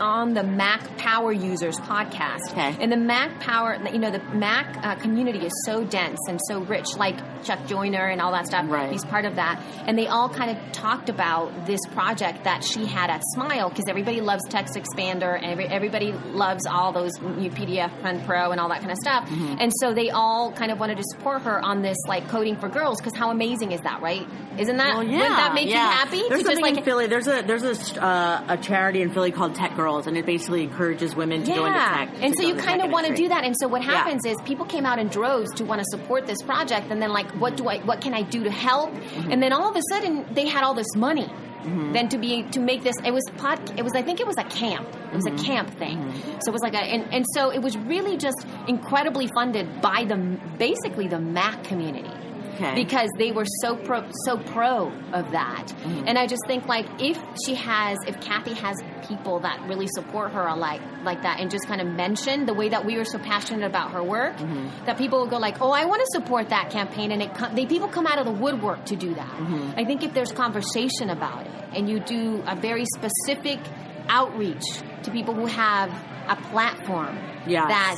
[0.00, 2.50] on the Mac Power Users podcast.
[2.50, 2.76] Okay.
[2.80, 6.60] And the Mac Power, you know, the Mac uh, community is so dense and so
[6.60, 8.66] rich, like Chuck Joiner and all that stuff.
[8.68, 8.90] Right.
[8.90, 9.62] He's part of that.
[9.86, 13.84] And they all kind of talked about this project that she had at Smile because
[13.88, 18.60] everybody loves Text Expander and every, everybody loves all those new PDF Pen Pro and
[18.60, 19.28] all that kind of stuff.
[19.28, 19.56] Mm-hmm.
[19.60, 22.68] And so they all kind of wanted to support her on this like coding for
[22.68, 24.26] girls because how amazing is that, right?
[24.58, 24.94] Isn't that?
[24.94, 25.84] Well, yeah, wouldn't that make yeah.
[25.84, 26.28] you happy?
[26.28, 27.06] There's something like in Philly.
[27.06, 31.14] There's a there's a uh, a charity in Philly called TechGirlz, and it basically encourages
[31.14, 32.08] women to go into tech.
[32.20, 33.44] and so you kind of want to do that.
[33.44, 33.92] And so what Yeah.
[33.92, 37.10] happens is people came out in droves to want to support this project, and then
[37.12, 38.90] like, what do I, what can I do to help?
[38.92, 39.30] Mm-hmm.
[39.32, 41.30] And then all of a sudden they had all this money.
[41.66, 43.58] Then to be to make this, it was pod.
[43.76, 44.86] It was I think it was a camp.
[45.12, 45.36] It was Mm-hmm.
[45.36, 46.12] a camp thing.
[46.42, 50.04] So it was like a and, and so it was really just incredibly funded by
[50.04, 50.16] the
[50.58, 52.08] basically the Mac community
[52.56, 52.74] Okay.
[52.74, 56.08] because they were so pro so pro of that Mm-hmm.
[56.08, 58.76] and i just think like if she has if kathy has
[59.08, 62.68] people that really support her like like that and just kind of mention the way
[62.70, 64.86] that we were so passionate about her work Mm-hmm.
[64.86, 67.54] that people will go like oh i want to support that campaign and it com-
[67.54, 69.78] they people come out of the woodwork to do that Mm-hmm.
[69.80, 73.60] i think if there's conversation about it and you do a very specific
[74.08, 74.64] outreach
[75.02, 75.90] to people who have
[76.28, 77.68] a platform Yes.
[77.68, 77.96] that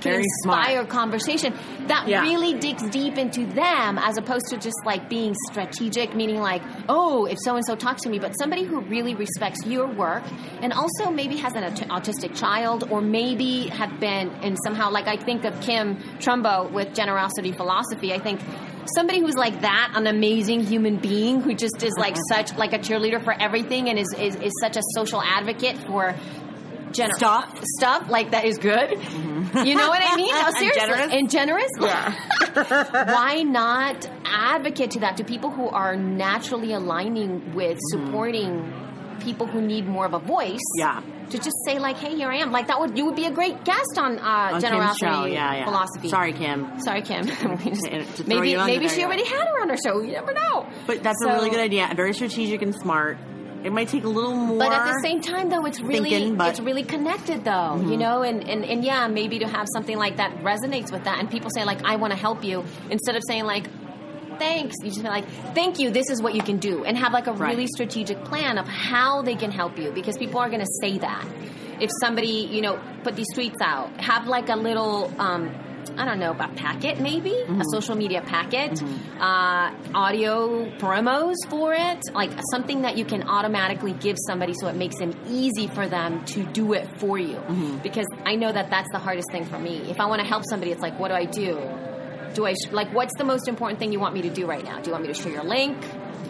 [0.00, 0.58] can Very smart.
[0.68, 1.54] inspire conversation
[1.88, 2.22] that Yeah.
[2.22, 7.26] really digs deep into them as opposed to just like being strategic meaning like oh
[7.26, 10.22] if so and so talks to me but somebody who really respects your work
[10.62, 15.06] and also maybe has an aut- autistic child or maybe have been and somehow like
[15.06, 18.40] i think of kim trumbo with generosity philosophy i think
[18.96, 22.42] somebody who's like that an amazing human being who just is like uh-huh.
[22.44, 26.14] such like a cheerleader for everything and is, is, is such a social advocate for
[26.92, 27.60] gener- Stuff.
[27.78, 28.90] stuff like that is good
[29.66, 31.12] you know what i mean no And seriously generous?
[31.12, 32.14] and generous Yeah.
[33.14, 38.72] why not advocate to that to people who are naturally aligning with supporting
[39.20, 41.02] people who need more of a voice Yeah.
[41.30, 43.30] to just say like hey here i am like that would you would be a
[43.30, 45.24] great guest on, uh, On generosity show.
[45.26, 45.64] Yeah, yeah.
[45.64, 46.80] philosophy Sorry, Kim.
[46.80, 50.12] sorry kim just- To- to maybe maybe she already had her on her show you
[50.12, 51.90] never know But that's So- a really good idea.
[51.94, 53.18] Very strategic and smart.
[53.62, 54.58] It might take a little more.
[54.58, 56.50] But at the same time, though, it's really thinking, but- Mm-hmm.
[56.50, 57.76] it's really connected, though.
[57.76, 61.18] You know, and, and and yeah, maybe to have something like that resonates with that,
[61.18, 63.66] and people say like, "I want to help you," instead of saying like.
[64.38, 64.76] Thanks.
[64.82, 65.90] You just be like, thank you.
[65.90, 67.50] This is what you can do, and have like a Right.
[67.50, 70.96] really strategic plan of how they can help you, because people are going to say
[70.96, 71.26] that.
[71.78, 75.50] If somebody, you know, put these tweets out, have like a little, um,
[75.96, 77.60] I don't know, about packet maybe, Mm-hmm.
[77.60, 78.82] a social media packet,
[79.20, 84.76] uh, audio promos for it, like something that you can automatically give somebody so it
[84.76, 87.36] makes it easy for them to do it for you.
[87.36, 87.78] Mm-hmm.
[87.78, 89.78] Because I know that that's the hardest thing for me.
[89.90, 91.60] If I want to help somebody, it's like, what do I do?
[92.34, 94.62] Do I sh- like what's the most important thing you want me to do right
[94.64, 94.78] now?
[94.80, 95.76] Do you want me to share your link?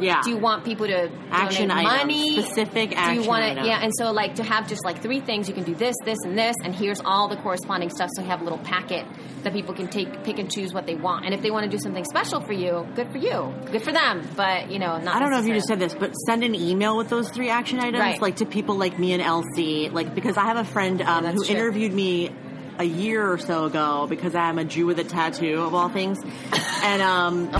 [0.01, 0.21] Yeah.
[0.23, 2.43] Do you want people to Action items, money?
[2.43, 3.67] specific Do action you want to?
[3.67, 5.49] Yeah, and so like to have just like three things.
[5.49, 8.11] You can do this, this, and this, and here's all the corresponding stuff.
[8.15, 9.07] So you have a little packet
[9.43, 11.25] that people can take, pick and choose what they want.
[11.25, 13.93] And if they want to do something special for you, good for you, good for
[13.93, 14.27] them.
[14.37, 15.17] But you know, not.
[15.17, 17.49] I don't know if you just said this, but send an email with those three
[17.51, 18.21] action items, Right.
[18.21, 21.37] like to people like me and Elsie, like because I have a friend um, that's
[21.37, 21.55] who true.
[21.55, 22.31] interviewed me
[22.79, 26.19] a year or so ago because I'm a Jew with a tattoo of all things,
[26.83, 27.51] and um,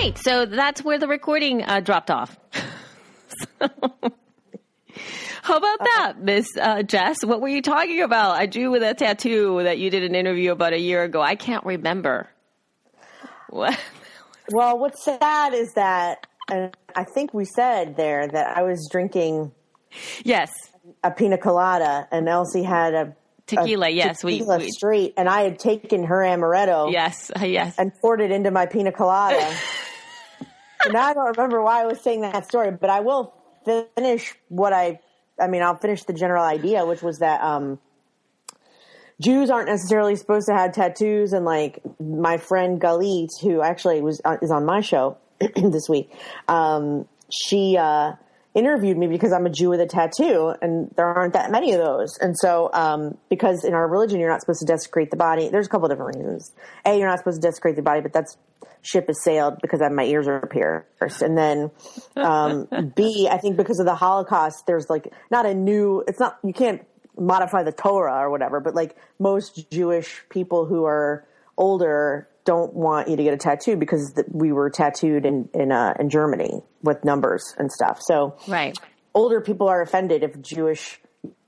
[0.00, 2.36] right, so that's where the recording uh, dropped off.
[5.42, 7.24] How about that, Miss uh, Jess?
[7.24, 8.36] What were you talking about?
[8.36, 11.20] I Jew with a tattoo that you did an interview about a year ago.
[11.20, 12.28] I can't remember.
[13.48, 13.78] What?
[14.52, 19.52] Well, what's sad is that, and I think we said there that I was drinking
[20.24, 20.50] Yes,
[21.04, 23.86] a pina colada, and Elsie had a tequila.
[23.86, 24.38] a yes, we.
[24.38, 27.76] tequila we straight, and I had taken her amaretto yes, uh, yes.
[27.78, 29.54] and poured it into my pina colada.
[30.88, 34.72] now I don't remember why I was saying that story, but I will finish what
[34.72, 35.00] I.
[35.38, 37.78] I mean, I'll finish the general idea, which was that um,
[39.20, 44.20] Jews aren't necessarily supposed to have tattoos, and like my friend Galit, who actually was
[44.24, 45.18] uh, is on my show
[45.56, 46.12] this week,
[46.48, 48.12] um, she uh,
[48.54, 51.78] interviewed me because I'm a Jew with a tattoo, and there aren't that many of
[51.78, 52.18] those.
[52.18, 55.48] And so, um, because in our religion, you're not supposed to desecrate the body.
[55.48, 56.52] There's a couple different reasons.
[56.84, 58.36] A, you're not supposed to desecrate the body, but that's
[58.82, 61.22] ship has sailed because I, my ears are pierced.
[61.22, 61.70] And then,
[62.16, 66.02] um, B, I think because of the Holocaust, there's like not a new.
[66.08, 66.84] It's not you can't
[67.16, 71.26] modify the Torah or whatever, but like most Jewish people who are
[71.60, 75.70] older don't want you to get a tattoo because th- we were tattooed in in
[75.70, 78.00] uh, in Germany with numbers and stuff.
[78.00, 78.76] So right.
[79.14, 81.00] older people are offended if Jewish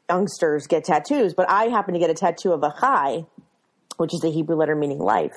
[0.08, 3.24] youngsters get tattoos, but I happen to get a tattoo of a chai,
[3.96, 5.34] which is the Hebrew letter meaning life.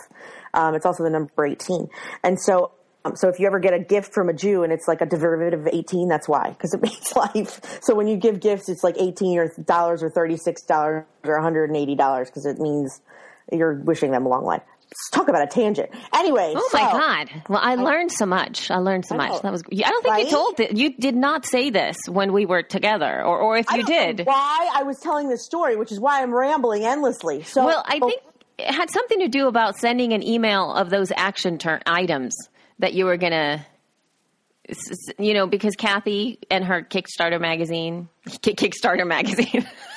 [0.53, 1.87] Um, it's also the number 18.
[2.23, 2.71] And so,
[3.05, 5.05] um, so if you ever get a gift from a Jew and it's like a
[5.05, 7.79] derivative of 18, that's why, because it means life.
[7.81, 12.45] So when you give gifts, it's like 18 or dollars or $36 or $180 because
[12.45, 13.01] it means
[13.51, 14.61] you're wishing them a long life.
[14.87, 15.89] Let's talk about a tangent.
[16.13, 16.53] Anyway.
[16.55, 17.43] Oh so- my god!
[17.49, 18.69] Well, I learned so much.
[18.71, 19.41] I learned so I much.
[19.41, 19.63] That was.
[19.71, 20.77] I don't think you told it.
[20.77, 24.25] You did not say this when we were together, or or if I you did.
[24.25, 27.43] why I was telling this story, which is why I'm rambling endlessly.
[27.43, 28.21] So, Well, I oh think
[28.57, 32.35] it had something to do about sending an email of those action turn items
[32.79, 33.65] that you were gonna.
[34.69, 39.67] s- s- You know, because Kathy and her Kickstarter magazine, Kickstarter magazine,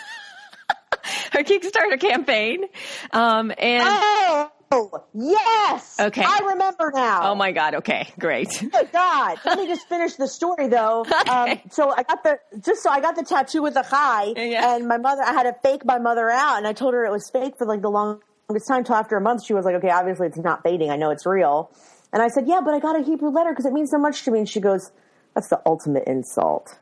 [1.32, 2.64] her Kickstarter campaign,
[3.12, 5.96] um, and Oh, yes.
[5.98, 6.22] Okay.
[6.22, 7.30] I remember now.
[7.30, 8.50] oh my god, okay, great.
[8.72, 9.38] Good God.
[9.46, 11.06] Let me just finish the story though.
[11.28, 14.74] Um, so I got the, just so I got the tattoo with the high Yeah.
[14.76, 17.10] and my mother, I had to fake my mother out and I told her it
[17.10, 19.44] was fake for like the longest time till after a month.
[19.44, 20.90] She was like, okay, obviously it's not fading.
[20.90, 21.70] I know it's real.
[22.12, 24.24] And I said, yeah, but I got a Hebrew letter because it means so much
[24.24, 24.40] to me.
[24.40, 24.90] And she goes,
[25.34, 26.78] that's the ultimate insult.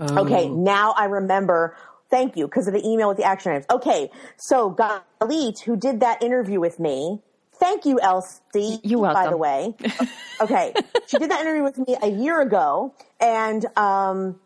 [0.00, 1.74] Okay, now I remember.
[2.10, 3.66] Thank you because of the email with the action items.
[3.70, 7.20] Okay, so Galit, who did that interview with me,
[7.58, 8.78] thank you, Elsie.
[8.84, 9.74] You're By the way,
[10.40, 10.72] okay,
[11.06, 14.38] she did that interview with me a year ago, and um,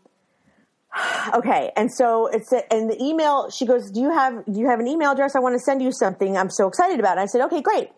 [1.34, 3.50] okay, and so it's a, and the email.
[3.50, 5.36] She goes, "Do you have do you have an email address?
[5.36, 6.36] I want to send you something.
[6.36, 7.22] I'm so excited about." it.
[7.22, 7.90] I said, "Okay, great."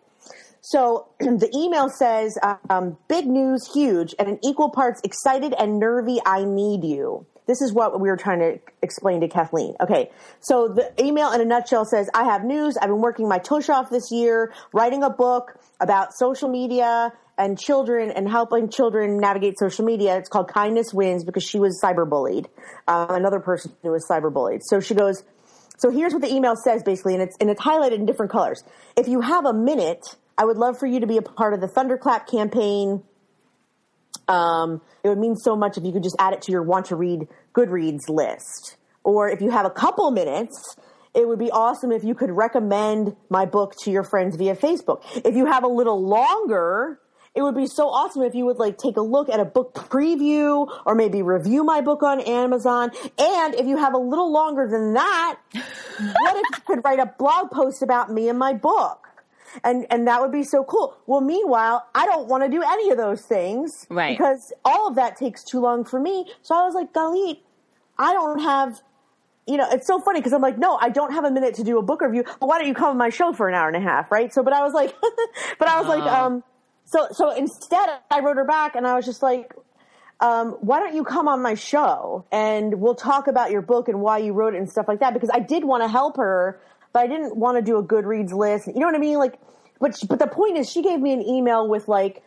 [0.63, 2.37] So the email says,
[2.69, 7.27] um, big news, huge, and an equal parts excited and nervy, I need you.
[7.45, 9.75] This is what we were trying to explain to Kathleen.
[9.81, 12.77] Okay, so the email in a nutshell says, I have news.
[12.77, 17.59] I've been working my tush off this year, writing a book about social media and
[17.59, 20.17] children and helping children navigate social media.
[20.17, 22.45] It's called Kindness Wins because she was cyberbullied.
[22.87, 24.59] Um, another person who was cyberbullied.
[24.63, 25.23] So she goes,
[25.77, 28.63] so here's what the email says basically, and it's and it's highlighted in different colors.
[28.95, 31.61] If you have a minute, I would love for you to be a part of
[31.61, 33.03] the Thunderclap campaign.
[34.27, 36.87] Um, it would mean so much if you could just add it to your want
[36.87, 38.77] to read Goodreads list.
[39.03, 40.75] Or if you have a couple minutes,
[41.13, 45.03] it would be awesome if you could recommend my book to your friends via Facebook.
[45.23, 46.99] If you have a little longer,
[47.35, 49.73] it would be so awesome if you would like take a look at a book
[49.73, 52.91] preview or maybe review my book on Amazon.
[53.17, 57.13] And if you have a little longer than that, what if you could write a
[57.17, 59.07] blog post about me and my book?
[59.63, 60.97] And and that would be so cool.
[61.05, 64.17] Well, meanwhile, I don't want to do any of those things Right.
[64.17, 66.31] because all of that takes too long for me.
[66.41, 67.39] So I was like, Galit,
[67.97, 68.81] I don't have
[69.45, 71.63] you know, it's so funny because I'm like, no, I don't have a minute to
[71.65, 72.23] do a book review.
[72.39, 74.33] But why don't you come on my show for an hour and a half, right?
[74.33, 74.95] So, but I was like,
[75.59, 76.43] but I was like, um,
[76.85, 79.53] so so instead, I wrote her back and I was just like,
[80.21, 83.99] um, why don't you come on my show and we'll talk about your book and
[83.99, 85.13] why you wrote it and stuff like that?
[85.13, 86.61] Because I did want to help her,
[86.93, 88.67] but I didn't want to do a Goodreads list.
[88.67, 89.17] You know what I mean?
[89.17, 89.39] Like,
[89.79, 92.23] but but the point is, she gave me an email with like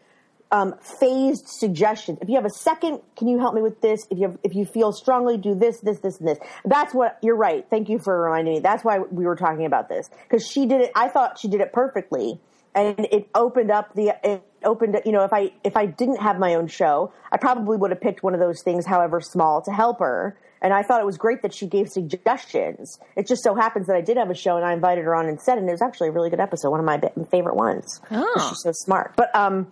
[0.51, 2.19] um, phased suggestions.
[2.21, 4.07] If you have a second, can you help me with this?
[4.11, 6.39] If you have, if you feel strongly, do this, this, this, and this.
[6.65, 7.65] That's what you're right.
[7.71, 8.61] Thank you for reminding me.
[8.61, 10.93] That's why we were talking about this because she did it.
[10.95, 12.41] I thought she did it perfectly,
[12.75, 14.41] and it opened up the.
[14.67, 15.01] Opened.
[15.07, 18.01] You know, if I if I didn't have my own show, I probably would have
[18.01, 20.37] picked one of those things, however small, to help her.
[20.61, 22.99] And I thought it was great that she gave suggestions.
[23.15, 25.29] It just so happens that I did have a show, and I invited her on
[25.29, 27.01] instead, and it was actually a really good episode, one of my
[27.31, 28.01] favorite ones.
[28.11, 28.49] Oh.
[28.49, 29.15] She's so smart.
[29.17, 29.71] But um,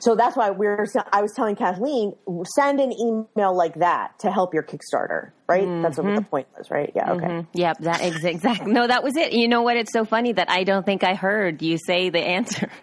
[0.00, 0.86] so that's why we're.
[1.12, 2.14] I was telling Kathleen,
[2.54, 5.66] send an email like that to help your Kickstarter, right?
[5.82, 6.92] That's what the point was, right?
[6.94, 7.12] Yeah.
[7.12, 7.46] Okay.
[7.54, 8.66] Yep, that ex- exact.
[8.66, 9.32] No, that was it.
[9.32, 9.76] You know what?
[9.76, 12.70] It's so funny that I don't think I heard you say the answer.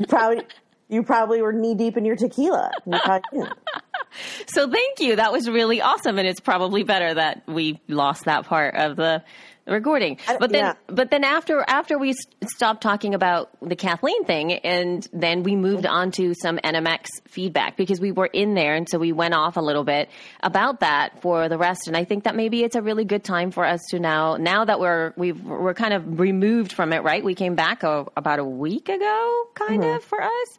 [0.00, 0.44] You probably
[0.88, 2.70] you probably were knee deep in your tequila.
[2.86, 2.98] You
[4.46, 5.16] so thank you.
[5.16, 9.22] That was really awesome, and it's probably better that we lost that part of the
[9.66, 10.18] recording.
[10.26, 10.74] But then, yeah.
[10.86, 12.14] but then after after we
[12.54, 17.76] stopped talking about the Kathleen thing, and then we moved on to some NMX feedback
[17.76, 20.08] because we were in there, and so we went off a little bit
[20.42, 21.88] about that for the rest.
[21.88, 24.64] And I think that maybe it's a really good time for us to now, now
[24.64, 27.22] that we're we've we're kind of removed from it, right?
[27.22, 30.58] We came back a, about a week ago, kind of for us.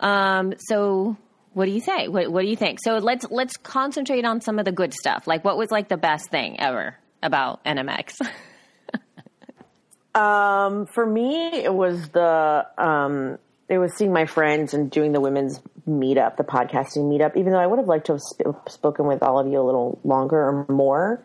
[0.00, 1.16] Um, so
[1.52, 2.08] what do you say?
[2.08, 2.80] What, what do you think?
[2.82, 5.26] So let's let's concentrate on some of the good stuff.
[5.26, 8.20] Like what was like the best thing ever about NMX?
[10.14, 13.36] Um, for me, it was the um,
[13.68, 17.36] it was seeing my friends and doing the women's meetup, the podcasting meetup.
[17.36, 19.64] Even though I would have liked to have sp- spoken with all of you a
[19.66, 21.20] little longer or more,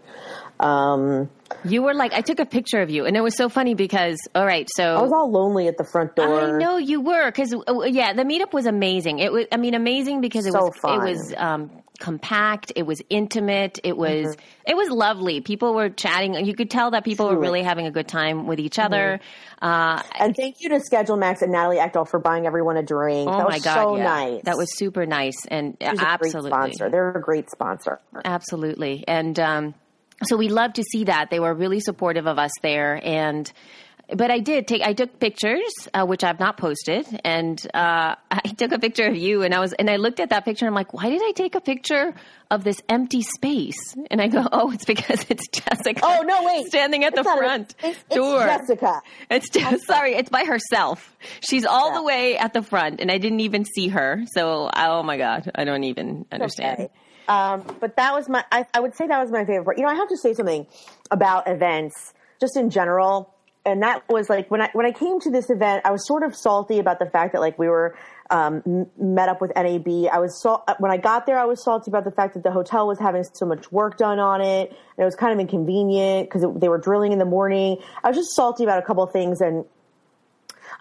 [0.59, 1.29] Um,
[1.63, 4.17] You were like, I took a picture of you, and it was so funny because,
[4.33, 6.41] all right, so I was all lonely at the front door.
[6.55, 7.53] I know you were because
[7.85, 9.19] yeah, the meetup was amazing.
[9.19, 10.95] It was, I mean, amazing because it So was fun.
[11.07, 11.69] it was um,
[11.99, 14.71] compact, it was intimate, it was Mm-hmm.
[14.71, 15.41] it was lovely.
[15.41, 16.33] People were chatting.
[16.45, 19.19] You could tell that people were really having a good time with each other.
[19.61, 23.29] Uh, And thank you to Schedule Max and Natalie Eckdahl for buying everyone a drink.
[23.29, 24.03] oh that was my god, so yeah.
[24.03, 24.41] nice.
[24.43, 26.89] That was super nice and She's a great absolutely sponsor.
[26.89, 27.99] They're a great sponsor.
[28.25, 29.03] Absolutely.
[29.07, 29.73] And um,
[30.23, 31.29] so we love to see that.
[31.29, 32.99] They were really supportive of us there.
[33.03, 33.51] And
[34.15, 38.39] but I did take I took pictures, uh, which I've not posted, and uh, I
[38.57, 40.65] took a picture of you, and I was and I looked at that picture.
[40.65, 42.13] and I'm like, why did I take a picture
[42.51, 43.95] of this empty space?
[44.09, 46.01] And I go, oh, it's because it's Jessica.
[46.03, 46.67] Oh no, wait!
[46.67, 48.39] standing at the It's a- front it's, it's door.
[48.45, 49.01] Jessica.
[49.29, 51.15] It's just sorry, it's by herself.
[51.41, 54.23] She's all the way at the front, and I didn't even see her.
[54.33, 56.79] So, oh my god, I don't even understand.
[56.79, 56.89] Okay.
[57.27, 58.43] Um, but that was my.
[58.51, 59.77] I, I would say that was my favorite part.
[59.77, 60.65] You know, I have to say something
[61.11, 63.35] about events, just in general,
[63.71, 66.23] and that was like when I when I came to this event, I was sort
[66.23, 67.97] of salty about the fact that like we were
[68.29, 69.87] um, met up with NAB.
[70.11, 72.51] I was sal- when I got there, I was salty about the fact that the
[72.51, 76.29] hotel was having so much work done on it, and it was kind of inconvenient
[76.29, 77.77] because they were drilling in the morning.
[78.03, 79.65] I was just salty about a couple of things and.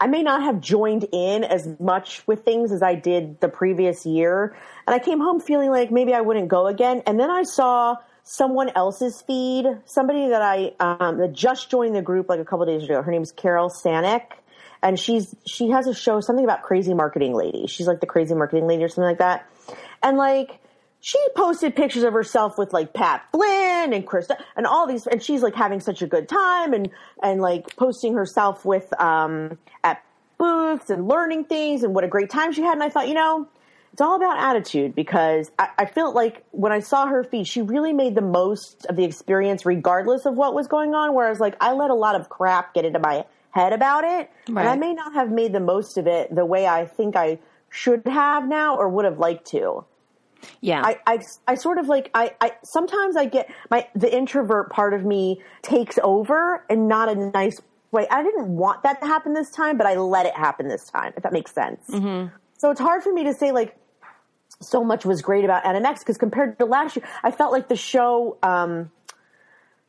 [0.01, 4.07] I may not have joined in as much with things as I did the previous
[4.07, 4.55] year.
[4.87, 7.03] And I came home feeling like maybe I wouldn't go again.
[7.05, 7.97] And then I saw
[8.31, 12.67] someone else's feed, somebody that I, um, that just joined the group like a couple
[12.67, 13.01] days ago.
[13.01, 14.25] Her name's Carol Stanek.
[14.83, 17.67] And she's, she has a show, something about crazy marketing lady.
[17.67, 19.49] She's like the crazy marketing lady or something like that.
[20.03, 20.61] And like,
[21.01, 25.23] she posted pictures of herself with like Pat Flynn and Krista and all these, and
[25.23, 26.91] she's like having such a good time and,
[27.23, 30.05] and like posting herself with, um, at
[30.37, 32.75] booths and learning things and what a great time she had.
[32.75, 33.49] And I thought, you know,
[33.99, 37.63] it's all about attitude because I, I felt like when I saw her feed, she
[37.63, 41.17] really made the most of the experience regardless of what was going on.
[41.17, 44.31] Whereas like I let a lot of crap get into my head about it.
[44.47, 47.41] And I may not have made the most of it the way I think I
[47.71, 49.85] should have now or would have liked to.
[50.61, 51.19] Yeah, I, I,
[51.49, 55.43] I sort of like I, I sometimes I get my the introvert part of me
[55.63, 58.07] takes over and not a nice way.
[58.09, 61.15] I didn't want that to happen this time, but I let it happen this time.
[61.17, 61.83] If that makes sense.
[61.91, 62.33] Mm-hmm.
[62.59, 63.75] So it's hard for me to say like
[64.61, 67.77] so much was great about NMX because compared to last year, I felt like the
[67.77, 68.91] show um,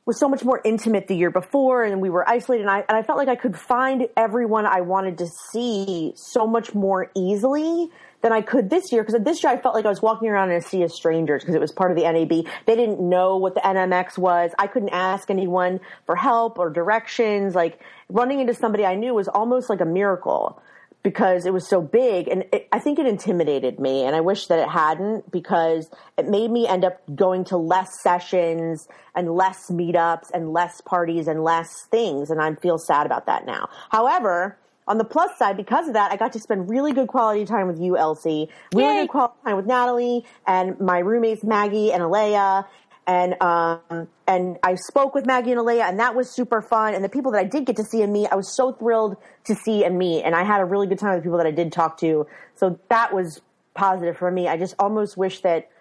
[0.05, 2.63] was so much more intimate the year before, and we were isolated.
[2.63, 6.45] And I and I felt like I could find everyone I wanted to see so
[6.45, 7.89] much more easily
[8.21, 9.03] than I could this year.
[9.03, 11.41] Because this year I felt like I was walking around in a sea of strangers
[11.41, 12.45] because it was part of the NAB.
[12.65, 14.51] They didn't know what the NMX was.
[14.59, 17.55] I couldn't ask anyone for help or directions.
[17.55, 20.61] Like running into somebody I knew was almost like a miracle
[21.01, 24.47] because it was so big and it, I think it intimidated me and I wish
[24.47, 29.69] that it hadn't because it made me end up going to less sessions and less
[29.71, 33.69] meetups and less parties and less things and I feel sad about that now.
[33.89, 34.57] However,
[34.89, 37.67] on the plus side, because of that, I got to spend really good quality time
[37.67, 38.49] with you, Elsie.
[38.73, 39.01] Really Yay.
[39.03, 42.65] good quality time with Natalie and my roommates Maggie and Alea.
[43.09, 46.93] And um, and I spoke with Maggie and Alea, and that was super fun.
[46.93, 49.17] And the people that I did get to see and meet, I was so thrilled
[49.45, 50.21] to see and meet.
[50.21, 52.27] And I had a really good time with the people that I did talk to.
[52.53, 53.41] So that was
[53.73, 54.47] positive for me.
[54.47, 55.71] I just almost wish that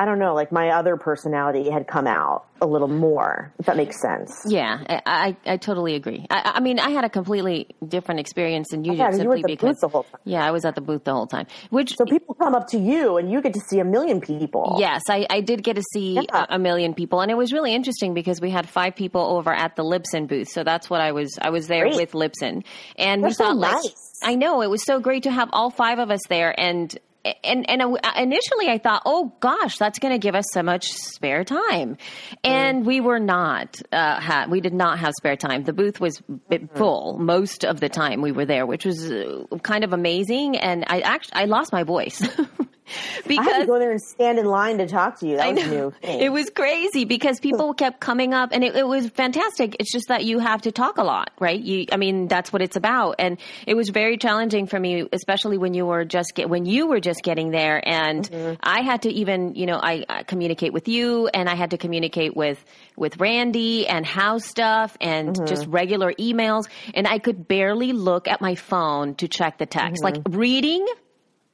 [0.00, 3.52] I don't know, like my other personality had come out a little more.
[3.58, 4.32] If that makes sense.
[4.46, 6.24] Yeah, I, I, I totally agree.
[6.30, 9.36] I, I mean, I had a completely different experience than you Yeah, did you were
[9.36, 10.20] simply at the booth because the whole time.
[10.24, 11.46] yeah, I was at the booth the whole time.
[11.70, 14.76] Which So people come up to you, and you get to see a million people.
[14.78, 16.46] yes, I, I did get to see Yeah.
[16.48, 19.52] a, a million people, and it was really interesting because we had five people over
[19.52, 20.48] at the Libsyn booth.
[20.48, 21.36] So that's what I was.
[21.42, 21.96] I was there Great.
[21.96, 22.62] with Libsyn,
[22.96, 24.20] and They're we so thought like nice.
[24.22, 26.96] I know it was so great to have all five of us there, and.
[27.44, 27.82] And and
[28.16, 31.96] initially I thought, oh gosh, that's going to give us so much spare time,
[32.44, 33.80] and we were not.
[33.92, 35.64] Uh, ha- we did not have spare time.
[35.64, 39.44] The booth was b- full most of the time we were there, which was uh,
[39.62, 40.56] kind of amazing.
[40.56, 42.22] And I actually I lost my voice
[42.88, 45.36] I had to because go there and stand in line to talk to you.
[45.36, 45.70] That I was know.
[45.70, 46.20] new thing.
[46.20, 49.76] It was crazy because people kept coming up and it, it was fantastic.
[49.80, 51.60] It's just that you have to talk a lot, right?
[51.60, 53.16] You, I mean, that's what it's about.
[53.18, 56.86] And it was very challenging for me, especially when you were just get, when you
[56.86, 57.82] were just getting there.
[57.86, 58.54] And Mm-hmm.
[58.62, 61.78] I had to even, you know, I, I communicate with you and I had to
[61.78, 62.62] communicate with,
[62.96, 65.46] with Randy and house stuff and Mm-hmm.
[65.46, 66.68] just regular emails.
[66.94, 70.02] And I could barely look at my phone to check the text.
[70.02, 70.36] Like Mm-hmm.
[70.38, 70.86] reading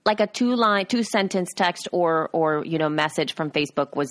[0.05, 4.11] like a two line two sentence text or or you know message from facebook was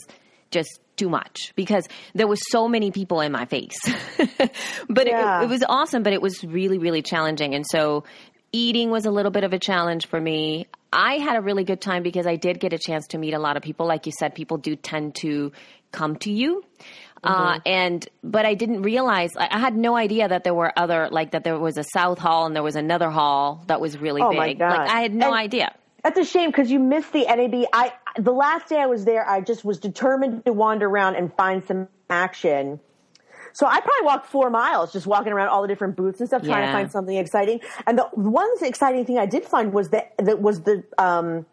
[0.51, 3.75] just too much because there was so many people in my face
[4.89, 5.41] but Yeah.
[5.41, 8.03] it, it was awesome but it was really really challenging and so
[8.51, 11.81] eating was a little bit of a challenge for me i had a really good
[11.81, 14.11] time because i did get a chance to meet a lot of people like you
[14.19, 15.51] said people do tend to
[15.91, 16.63] come to you
[17.23, 21.07] Uh, and but I didn't realize I I had no idea that there were other
[21.17, 24.21] like that there was a south hall and there was another hall that was really
[24.21, 24.39] Oh, big.
[24.39, 24.77] my God.
[24.77, 25.69] Like I had no And- idea.
[26.03, 27.65] That's a shame because you missed the NAB.
[27.73, 31.33] I the last day I was there, I just was determined to wander around and
[31.35, 32.79] find some action.
[33.53, 36.41] So I probably walked four miles just walking around all the different booths and stuff,
[36.43, 36.67] trying Yeah.
[36.67, 37.59] to find something exciting.
[37.85, 41.45] And the one exciting thing I did find was that that was the um,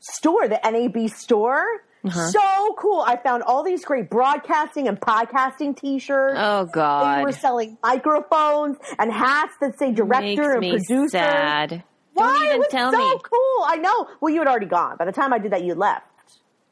[0.00, 1.64] store, the NAB store.
[2.04, 2.26] Uh-huh.
[2.28, 3.00] So cool!
[3.00, 6.36] I found all these great broadcasting and podcasting T-shirts.
[6.38, 7.20] Oh god.
[7.20, 11.08] They were selling microphones and hats that say director makes and producer.
[11.08, 11.84] sad.
[12.14, 12.26] Why?
[12.26, 13.20] Don't even it was tell so me.
[13.22, 13.64] cool.
[13.66, 14.08] I know.
[14.20, 14.96] Well, you had already gone.
[14.96, 16.06] By the time I did that, you left.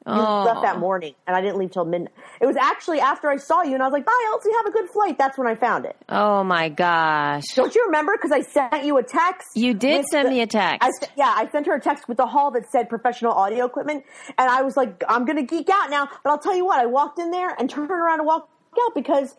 [0.05, 0.43] You Oh.
[0.45, 0.80] left that oh.
[0.80, 2.12] morning, and I didn't leave till midnight.
[2.40, 4.51] It was actually after I saw you, and I was like, "Bye, Elsie.
[4.57, 5.97] Have a good flight." That's when I found it.
[6.09, 7.45] Oh my gosh.
[7.55, 8.16] Don't you remember?
[8.20, 9.51] Because I sent you a text.
[9.55, 11.05] You did send the- me a text.
[11.05, 14.03] I, yeah, I sent her a text with the hall that said professional audio equipment,
[14.36, 16.86] and I was like, "I'm gonna geek out now." But I'll tell you what, I
[16.86, 18.51] walked in there and turned around and walked
[18.84, 19.36] out because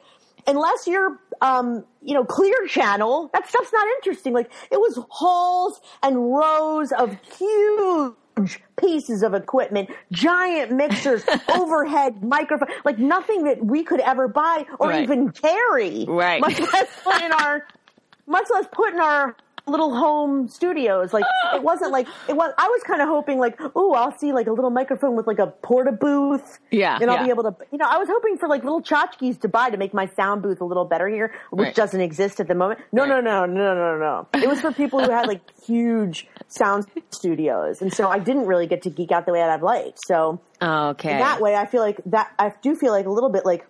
[0.47, 4.33] unless you're, um, you know, clear channel, that stuff's not interesting.
[4.33, 12.69] Like it was halls and rows of huge pieces of equipment, giant mixers, overhead microphone,
[12.85, 15.03] like nothing that we could ever buy or Right.
[15.03, 16.05] even carry.
[16.07, 16.39] Right.
[16.41, 17.67] Much less put in our
[18.25, 19.35] much less put in our
[19.66, 21.14] little home studios.
[21.14, 22.53] Like it wasn't like it was.
[22.57, 25.39] I was kind of hoping like, oh, I'll see like a little microphone with like
[25.39, 26.59] a porta booth.
[26.72, 27.24] Yeah, and I'll yeah.
[27.24, 27.55] be able to.
[27.72, 30.41] You know, I was hoping for like little tchotchkes to buy to make my sound
[30.41, 31.76] booth a little better here, which Right.
[31.76, 32.82] doesn't exist at the moment.
[32.91, 34.03] No, no, no, no, no, no.
[34.03, 34.28] No.
[34.41, 38.68] It was for people who had like huge sound studios, and so I didn't really
[38.68, 39.95] get to geek out the way that I'd like.
[40.07, 41.18] So Okay.
[41.18, 42.32] that way, I feel like that.
[42.38, 43.66] I do feel like a little bit like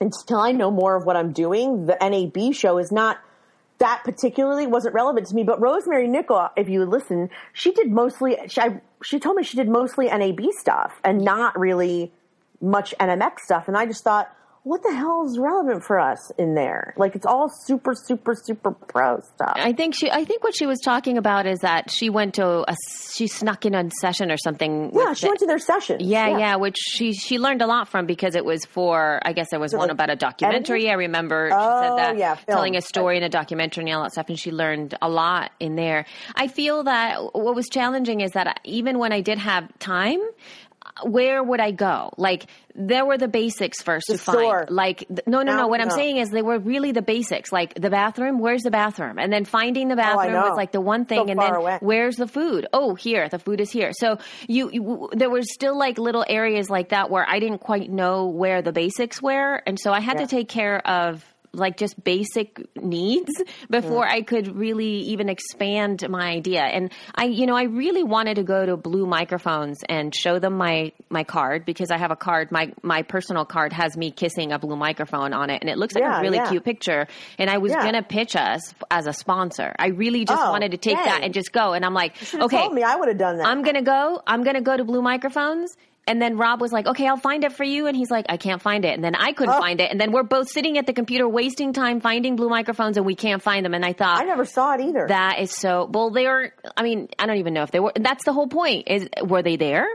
[0.00, 3.18] until I know more of what I'm doing, the NAB show is not
[3.78, 5.42] that particularly wasn't relevant to me.
[5.42, 8.36] But Rosemary Nickel, if you listen, she did mostly.
[8.48, 12.12] She, I, she told me she did mostly NAB stuff and not really
[12.60, 13.68] much NMX stuff.
[13.68, 14.34] And I just thought,
[14.66, 16.92] what the hell is relevant for us in there?
[16.96, 19.52] Like it's all super, super, super pro stuff.
[19.54, 20.10] I think she.
[20.10, 22.74] I think what she was talking about is that she went to a.
[23.14, 24.90] She snuck in a session or something.
[24.92, 25.98] yeah, she went to their session.
[26.00, 29.50] Yeah, yeah, which she she learned a lot from because it was for I guess
[29.52, 30.80] there was it one like about a documentary.
[30.80, 30.90] editing?
[30.90, 32.56] I remember she Oh, said that yeah, film.
[32.56, 35.52] telling a story in a documentary and all that stuff, and she learned a lot
[35.60, 36.06] in there.
[36.34, 40.18] I feel that what was challenging is that even when I did have time.
[41.02, 42.10] Where would I go?
[42.16, 44.58] Like there were the basics first The to store.
[44.66, 44.70] find.
[44.70, 45.56] Like no, no, no.
[45.56, 47.52] No, What I'm saying is they were really the basics.
[47.52, 48.38] Like the bathroom.
[48.38, 49.18] Where's the bathroom?
[49.18, 51.18] And then finding the oh, bathroom Oh, was like the one thing.
[51.26, 51.78] So and then away.
[51.80, 52.66] where's the food?
[52.72, 53.90] Oh, here, the food is here.
[53.92, 54.18] So
[54.48, 58.26] you, you, there was still like little areas like that where I didn't quite know
[58.26, 60.26] where the basics were, and so I had Yeah.
[60.26, 61.24] to take care of
[61.56, 63.32] like just basic needs
[63.70, 64.06] before.
[64.06, 66.62] I could really even expand my idea.
[66.62, 70.54] And I, you know, I really wanted to go to Blue Microphones and show them
[70.56, 72.52] my my card because I have a card.
[72.52, 75.94] My my personal card has me kissing a blue microphone on it, and it looks
[75.94, 76.50] like Yeah, a really yeah.
[76.50, 77.06] cute picture.
[77.38, 79.74] And I was gonna pitch us as a sponsor.
[79.78, 81.72] I really just Oh, wanted to take that and just go.
[81.72, 83.46] And I'm like, okay, told me I would have done that.
[83.46, 84.20] I'm gonna go.
[84.26, 85.76] I'm gonna go to Blue Microphones.
[86.06, 88.36] And then Rob was like, "Okay, I'll find it for you." And he's like, "I
[88.36, 89.60] can't find it." And then I couldn't Oh.
[89.60, 89.90] find it.
[89.90, 93.14] And then we're both sitting at the computer wasting time finding Blue Microphones, and we
[93.16, 93.74] can't find them.
[93.74, 95.06] And I thought I never saw it either.
[95.08, 95.88] that is so.
[95.90, 96.52] Well, they were.
[96.76, 97.92] I mean, I don't even know if they were.
[97.98, 98.84] That's the whole point.
[98.88, 99.88] Is were they there?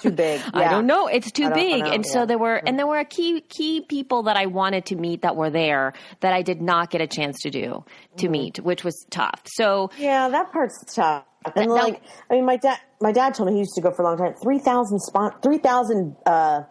[0.00, 0.50] Too big, Yeah.
[0.54, 1.08] I don't know.
[1.08, 1.84] It's too big.
[1.84, 4.86] know, And so there were, and there were a key key people that I wanted
[4.86, 7.84] to meet that were there that I did not get a chance to do
[8.16, 8.32] to Mm-hmm.
[8.32, 9.42] meet, which was tough.
[9.46, 11.24] So Yeah, that part's tough.
[11.44, 13.90] And That- like, I mean, my dad, my dad told me he used to go
[13.90, 14.34] for a long time.
[14.42, 16.62] Three thousand spon, three thousand uh,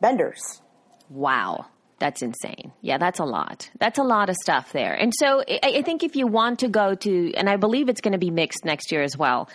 [0.00, 0.60] vendors.
[1.08, 1.66] Wow.
[1.98, 2.72] That's insane.
[2.80, 3.70] Yeah, that's a lot.
[3.78, 4.92] That's a lot of stuff there.
[4.92, 8.00] And so I, I think if you want to go to, and I believe it's
[8.00, 9.48] going to be mixed next year as well.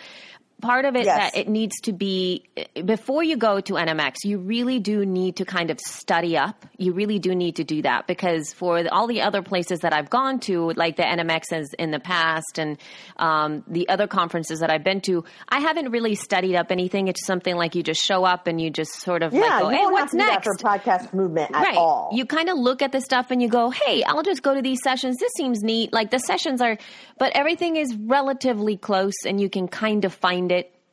[0.60, 1.32] Part of it Yes.
[1.32, 2.42] that it needs to be
[2.84, 6.66] before you go to NMX, you really do need to kind of study up.
[6.76, 10.10] You really do need to do that because for all the other places that I've
[10.10, 12.76] gone to, like the NMXs in the past and
[13.18, 17.06] um, the other conferences that I've been to, I haven't really studied up anything.
[17.06, 19.68] It's something like you just show up and you just sort of Yeah, like go,
[19.68, 20.44] hey, what's have to do next?
[20.46, 21.76] for podcast movement at right.
[21.76, 22.10] all.
[22.12, 24.62] You kind of look at the stuff and you go, hey, I'll just go to
[24.62, 25.18] these sessions.
[25.18, 25.92] This seems neat.
[25.92, 26.78] Like the sessions are,
[27.16, 30.47] but everything is relatively close and you can kind of find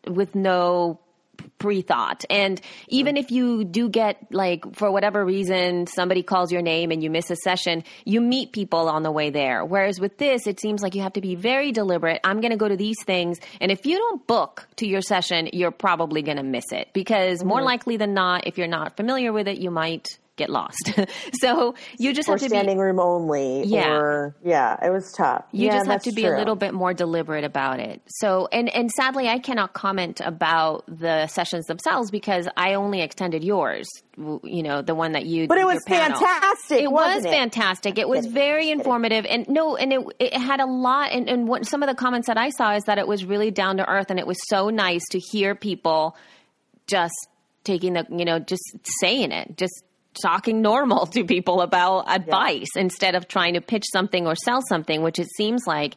[0.08, 1.00] with no
[1.58, 2.26] pre-thought.
[2.30, 7.04] And even if you do get like for whatever reason somebody calls your name and
[7.04, 9.64] you miss a session you meet people on the way there.
[9.64, 12.20] Whereas with this it seems like you have to be very deliberate.
[12.24, 15.50] I'm going to go to these things and if you don't book to your session
[15.54, 16.90] you're probably going to miss it.
[16.94, 20.92] Because more likely than not if you're not familiar with it you might get lost.
[21.40, 23.64] so you just or have to be standing be room only.
[23.66, 23.94] Yeah.
[23.94, 25.46] Or, yeah, it was tough.
[25.52, 26.36] you Yeah, just have to be true.
[26.36, 28.02] a little bit more deliberate about it.
[28.08, 33.44] So and and sadly I cannot comment about the sessions themselves because I only extended
[33.44, 33.88] yours.
[34.18, 36.82] You know, the one that you But it was fantastic.
[36.82, 37.30] It was it?
[37.30, 37.98] fantastic.
[37.98, 41.12] It was very informative, and no, and it it had a lot.
[41.12, 43.52] And, and what some of the comments that I saw is that it was really
[43.52, 46.16] down to earth, and it was so nice to hear people
[46.88, 47.14] just
[47.66, 48.64] taking the you know just
[49.02, 49.84] saying it, just
[50.22, 55.02] talking normal to people about advice instead of trying to pitch something or sell something,
[55.02, 55.96] which it seems like.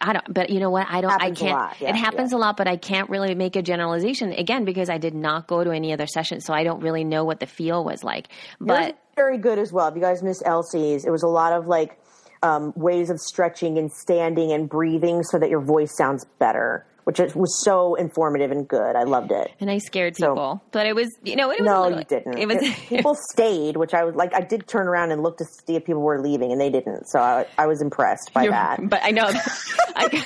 [0.00, 0.86] I don't, but you know what?
[0.90, 2.38] I don't, Happens I can't, yeah, it happens yeah.
[2.38, 5.62] a lot, but I can't really make a generalization again because I did not go
[5.62, 6.44] to any other sessions.
[6.44, 8.28] So I don't really know what the feel was like.
[8.60, 9.86] But very good as well.
[9.88, 11.98] If you guys missed Elsie's, it was a lot of like
[12.42, 17.20] um, ways of stretching and standing and breathing so that your voice sounds better, which
[17.20, 18.96] is, was so informative and good.
[18.96, 19.50] I loved it.
[19.60, 22.04] and I scared So- people, but it was, you know, it was No, little- you
[22.04, 22.38] didn't.
[22.38, 22.56] It was,
[22.88, 24.34] people stayed, which I was like.
[24.34, 27.06] I did turn around and look to see if people were leaving, and they didn't.
[27.08, 28.80] So I, I was impressed by that.
[28.88, 29.24] But I know,
[29.96, 30.24] I,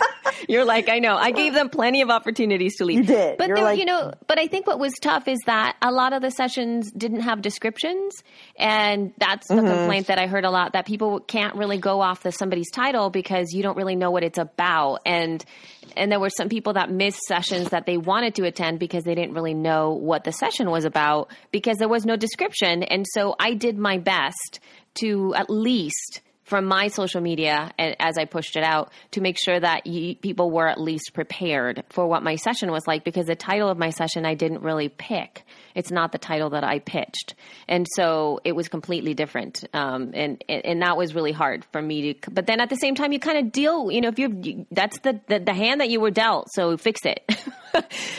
[0.49, 1.17] you're like, I know.
[1.17, 2.99] I gave them plenty of opportunities to leave.
[2.99, 3.39] You did.
[3.39, 6.13] But there, like- you know, but I think what was tough is that a lot
[6.13, 8.15] of the sessions didn't have descriptions,
[8.59, 9.67] and that's the Mm-hmm.
[9.67, 13.11] complaint that I heard a lot that people can't really go off the somebody's title
[13.11, 15.45] because you don't really know what it's about, and
[15.97, 19.15] and there were some people that missed sessions that they wanted to attend because they
[19.15, 23.35] didn't really know what the session was about because there was no description, and so
[23.41, 24.61] I did my best
[25.01, 29.59] to at least from my social media as I pushed it out to make sure
[29.61, 33.37] that you, people were at least prepared for what my session was like because the
[33.37, 35.45] title of my session I didn't really pick.
[35.75, 37.35] It's not the title that I pitched,
[37.69, 39.65] and so it was completely different.
[39.73, 42.31] Um, and and that was really hard for me to.
[42.33, 43.89] But then at the same time, you kind of deal.
[43.93, 46.77] You know, if you're you, that's the, the the hand that you were dealt, so
[46.77, 47.23] fix it.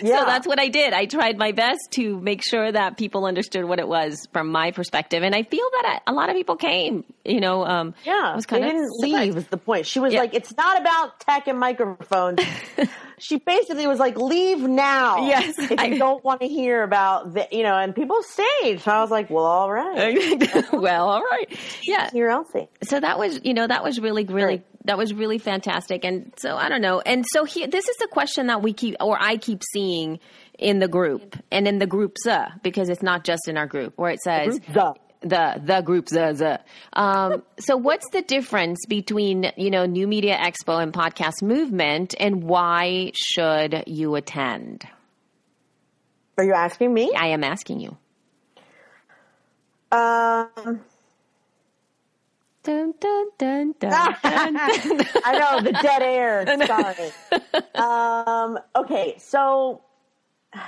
[0.01, 0.19] Yeah.
[0.19, 0.93] So that's what I did.
[0.93, 4.71] I tried my best to make sure that people understood what it was from my
[4.71, 7.03] perspective, and I feel that a lot of people came.
[7.25, 9.25] You know, um, Yeah, I was they of didn't surprised.
[9.25, 9.37] leave.
[9.37, 9.85] Is the point?
[9.85, 10.19] She was Yeah.
[10.21, 12.39] like, "It's not about tech and microphones."
[13.17, 17.33] she basically was like, "Leave now." Yes, if I- you don't want to hear about
[17.33, 18.81] the, you know, and people stayed.
[18.81, 20.17] So I was like, "Well, all right,
[20.73, 21.49] well, all right,
[21.83, 22.09] yeah.
[22.11, 24.65] here, Elsie." So that was, you know, that was really, really, Right.
[24.85, 26.03] that was really fantastic.
[26.05, 27.01] And so I don't know.
[27.01, 30.19] And so here, this is the question that we keep, or I keep seeing
[30.57, 33.93] in the group and in the groups, uh, because it's not just in our group
[33.97, 34.59] where it says
[35.21, 36.99] The the group the the.
[36.99, 42.43] Um, so what's the difference between you know New Media Expo and Podcast Movement, and
[42.43, 44.85] why should you attend?
[46.39, 47.11] are you asking me?
[47.15, 47.97] I am asking you.
[49.91, 50.81] Um,
[52.63, 53.73] dun, dun, dun.
[53.83, 56.45] I know the dead air.
[56.65, 57.11] Sorry.
[57.75, 59.81] um, okay, so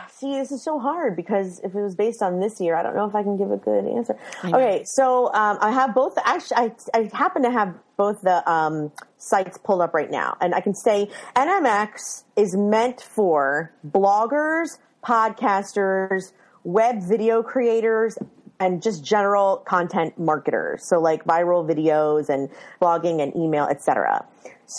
[0.09, 2.95] see, this is so hard because if it was based on this year, I don't
[2.95, 4.17] know if I can give a good answer.
[4.43, 6.17] Okay, so um, I have both.
[6.23, 10.53] Actually, I, I happen to have both the um, sites pulled up right now, and
[10.53, 16.31] I can say NMX is meant for bloggers, podcasters,
[16.63, 18.17] web video creators,
[18.59, 20.87] and just general content marketers.
[20.87, 24.25] So like viral videos and blogging and email, etc.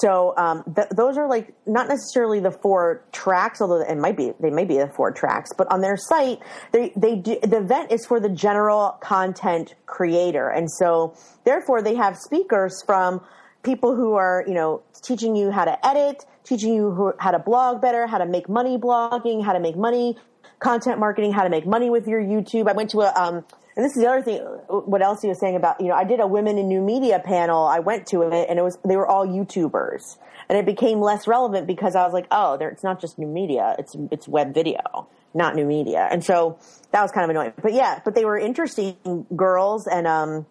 [0.00, 4.32] So um, th- those are like not necessarily the four tracks, although it might be
[4.40, 5.50] they may be the four tracks.
[5.56, 6.38] But on their site,
[6.72, 11.14] they they do, the event is for the general content creator, and so
[11.44, 13.20] therefore they have speakers from
[13.62, 17.38] people who are you know teaching you how to edit, teaching you who, how to
[17.38, 20.16] blog better, how to make money blogging, how to make money
[20.58, 22.66] content marketing, how to make money with your YouTube.
[22.66, 23.44] I went to a, um,
[23.76, 26.04] and this is the other thing, what else Elsie was saying about, you know, I
[26.04, 27.64] did a women in new media panel.
[27.64, 30.18] I went to it and it was, they were all YouTubers
[30.48, 33.74] and it became less relevant because I was like, oh, it's not just new media.
[33.78, 36.06] It's, it's web video, not new media.
[36.10, 36.58] And so
[36.90, 40.46] that was kind of annoying, but yeah, but they were interesting girls and, um,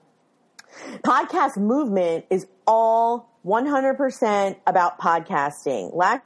[1.03, 5.93] podcast movement is all 100% about podcasting.
[5.95, 6.21] Last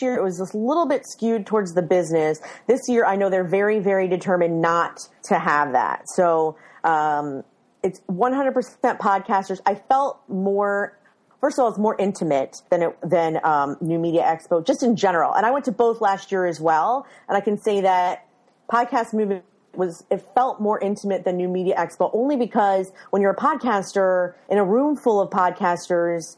[0.00, 2.40] year it was just a little bit skewed towards the business.
[2.66, 6.08] This year I know they're very, very determined not to have that.
[6.08, 7.44] So, um,
[7.82, 9.60] it's 100% podcasters.
[9.66, 10.98] I felt more,
[11.40, 14.96] first of all, it's more intimate than it, than, um, New Media Expo, just in
[14.96, 15.34] general.
[15.34, 17.06] And I went to both last year as well.
[17.28, 18.26] And I can say that
[18.72, 19.44] podcast movement
[19.76, 24.34] was it felt more intimate than New Media Expo only because when you're a podcaster
[24.48, 26.36] in a room full of podcasters,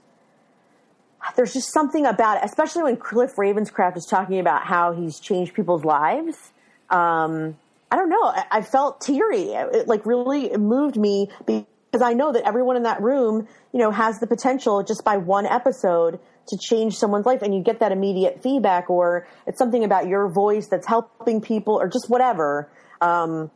[1.34, 5.54] there's just something about it, especially when Cliff Ravenscraft is talking about how he's changed
[5.54, 6.52] people's lives.
[6.90, 7.56] Um,
[7.90, 8.22] I don't know.
[8.22, 9.50] I, I felt teary.
[9.52, 13.90] It like really moved me because I know that everyone in that room, you know,
[13.90, 17.92] has the potential just by one episode to change someone's life and you get that
[17.92, 22.70] immediate feedback or it's something about your voice that's helping people or just whatever.
[23.00, 23.50] Um,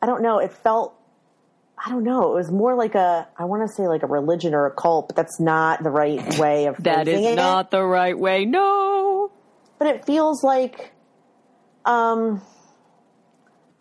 [0.00, 0.38] I don't know.
[0.38, 0.94] It felt
[1.84, 2.32] I don't know.
[2.32, 5.08] It was more like a, I want to say like a religion or a cult,
[5.08, 7.34] but that's not the right way of That is it.
[7.34, 8.44] not the right way.
[8.44, 9.32] No.
[9.78, 10.92] But it feels like,
[11.84, 12.40] um,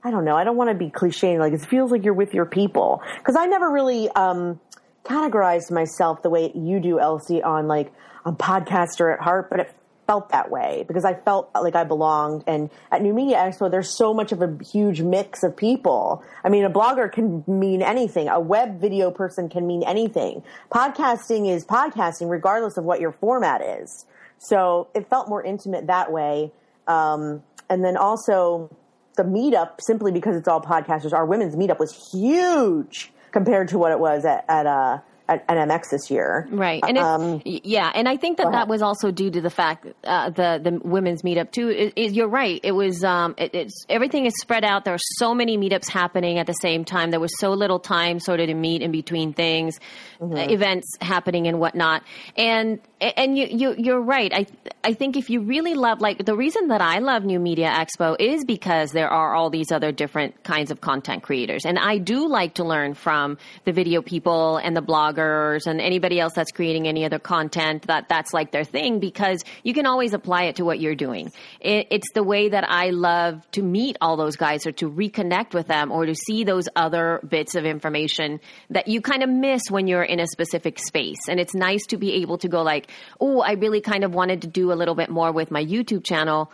[0.04, 0.36] I don't know.
[0.36, 1.38] I don't want to be cliche.
[1.38, 4.60] Like it feels like you're with your people because I never really um,
[5.04, 7.92] categorized myself the way you do, Elsie, on like
[8.26, 9.52] a podcaster at heart.
[9.52, 9.76] But it
[10.12, 12.44] felt that way because I felt like I belonged.
[12.46, 16.22] And at New Media Expo, there's so much of a huge mix of people.
[16.44, 18.28] I mean, a blogger can mean anything.
[18.28, 20.44] A web video person can mean anything.
[20.70, 24.06] Podcasting is podcasting, regardless of what your format is.
[24.38, 26.52] So it felt more intimate that way.
[26.88, 28.76] Um, and then also
[29.16, 33.94] the meetup, simply because it's all podcasters, our women's meetup was huge compared to what
[33.94, 34.98] it was at, at, uh,
[35.32, 36.48] at NMX this year.
[36.52, 39.50] Right, and it, Um, yeah, and I think that that was also due to the
[39.50, 41.70] fact uh, the the women's meetup too.
[41.70, 42.60] Is, is you're right.
[42.64, 44.86] It was um, it, it's everything is spread out.
[44.86, 47.12] There are so many meetups happening at the same time.
[47.12, 49.80] There was so little time sort of to meet in between things,
[50.22, 50.36] Mm-hmm.
[50.36, 52.04] uh, events happening and whatnot.
[52.38, 54.32] And and you you you're right.
[54.34, 54.46] I
[54.84, 58.16] I think if you really love like the reason that I love New Media Expo
[58.20, 62.28] is because there are all these other different kinds of content creators, and I do
[62.28, 66.88] like to learn from the video people and the bloggers and anybody else that's creating
[66.88, 70.66] any other content that that's like their thing because you can always apply it to
[70.66, 71.32] what you're doing.
[71.60, 75.54] It, it's the way that I love to meet all those guys or to reconnect
[75.54, 78.40] with them or to see those other bits of information
[78.70, 81.28] that you kind of miss when you're in a specific space.
[81.28, 84.42] And it's nice to be able to go like, oh, I really kind of wanted
[84.44, 86.52] to do a little bit more with my YouTube channel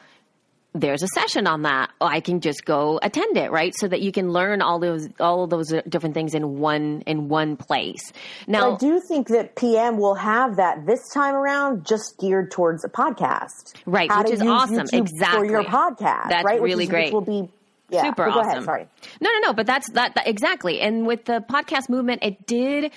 [0.82, 1.92] there's a session on that.
[2.00, 3.74] Oh, I can just go attend it, right?
[3.76, 7.04] So that you can learn all those all of those uh, different things in one
[7.06, 8.12] in one place.
[8.48, 12.84] Now, I do think that PM will have that this time around, just geared towards
[12.86, 14.88] a podcast, Right, How which is awesome.
[14.88, 16.30] YouTube for your podcast.
[16.30, 16.62] That's right?
[16.62, 17.14] Which really is- great.
[17.14, 17.50] Will be
[17.90, 18.04] yeah.
[18.04, 18.50] super but awesome.
[18.50, 18.88] Ahead, sorry.
[19.22, 19.54] No, no, no.
[19.54, 20.82] But that's that, that exactly.
[20.82, 22.92] And with the podcast movement, it did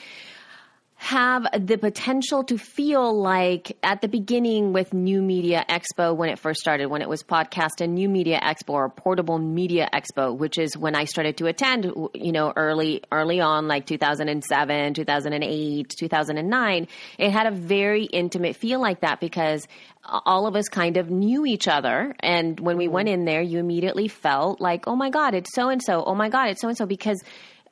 [1.00, 6.38] have the potential to feel like at the beginning with New Media Expo when it
[6.38, 10.58] first started, when it was podcast and New Media Expo or Portable Media Expo, which
[10.58, 16.88] is when I started to attend, you know, early, early on, like 2007, 2008, 2009.
[17.16, 19.66] It had a very intimate feel like that because
[20.04, 22.14] all of us kind of knew each other.
[22.20, 22.94] And when we mm-hmm.
[22.94, 26.04] went in there, you immediately felt like, oh my God, it's so and so.
[26.04, 26.84] Oh my God, it's so and so.
[26.84, 27.22] Because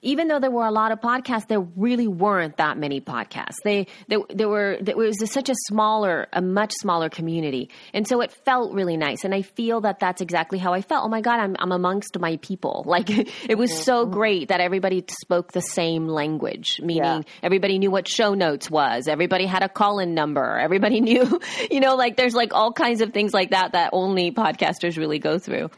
[0.03, 3.57] even though there were a lot of podcasts, there really weren't that many podcasts.
[3.65, 7.71] They, there, there were, there was such a smaller, a much smaller community.
[7.93, 9.25] And so it felt really nice.
[9.25, 11.05] And I feel that that's exactly how I felt.
[11.05, 12.85] Oh my God, I'm, I'm amongst my people.
[12.99, 14.15] Like it was so mm-hmm.
[14.15, 17.21] great that everybody spoke the same language, meaning Yeah.
[17.43, 19.09] everybody knew what show notes was.
[19.09, 20.59] Everybody had a call in number.
[20.59, 21.39] Everybody knew,
[21.71, 25.19] you know, like there's like all kinds of things like that that only podcasters really
[25.19, 25.71] go through.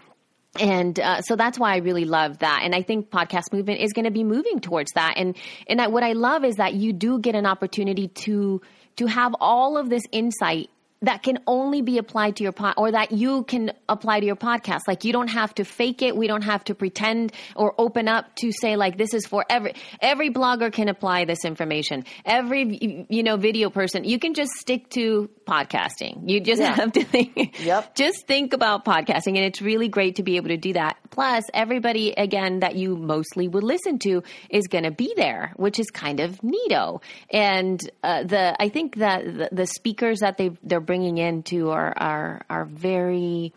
[0.59, 3.93] And uh, so that's why I really love that, and I think podcast movement is
[3.93, 5.15] going to be moving towards that.
[5.17, 5.37] And
[5.69, 8.61] and I, what I love is that you do get an opportunity to
[8.97, 10.69] to have all of this insight
[11.03, 14.37] that can only be applied to your pod or that you can apply to your
[14.37, 14.81] podcast.
[14.87, 16.15] Like you don't have to fake it.
[16.17, 19.75] We don't have to pretend or open up to say like this is for every
[20.01, 22.05] every blogger can apply this information.
[22.25, 26.29] Every you know video person, you can just stick to podcasting.
[26.29, 26.75] You just Yeah.
[26.75, 27.95] have to think Yep.
[27.95, 31.45] just think about podcasting and it's really great to be able to do that plus
[31.53, 35.91] everybody again that you mostly would listen to is going to be there which is
[35.91, 40.81] kind of neato and uh, the i think that the, the speakers that they they're
[40.91, 43.53] bringing into are are are very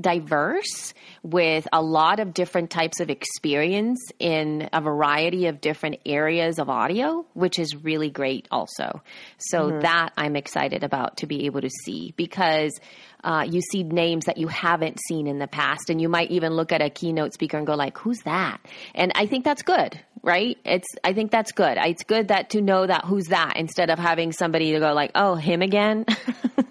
[0.00, 6.58] diverse with a lot of different types of experience in a variety of different areas
[6.58, 9.02] of audio, which is really great also.
[9.36, 12.78] So that I'm excited about to be able to see because
[13.22, 16.54] uh, you see names that you haven't seen in the past and you might even
[16.54, 18.58] look at a keynote speaker and go like, who's that?
[18.94, 20.00] And I think that's good.
[20.22, 20.58] Right?
[20.66, 21.78] It's, I think that's good.
[21.78, 25.12] It's good that to know that who's that instead of having somebody to go like,
[25.14, 26.04] oh, him again.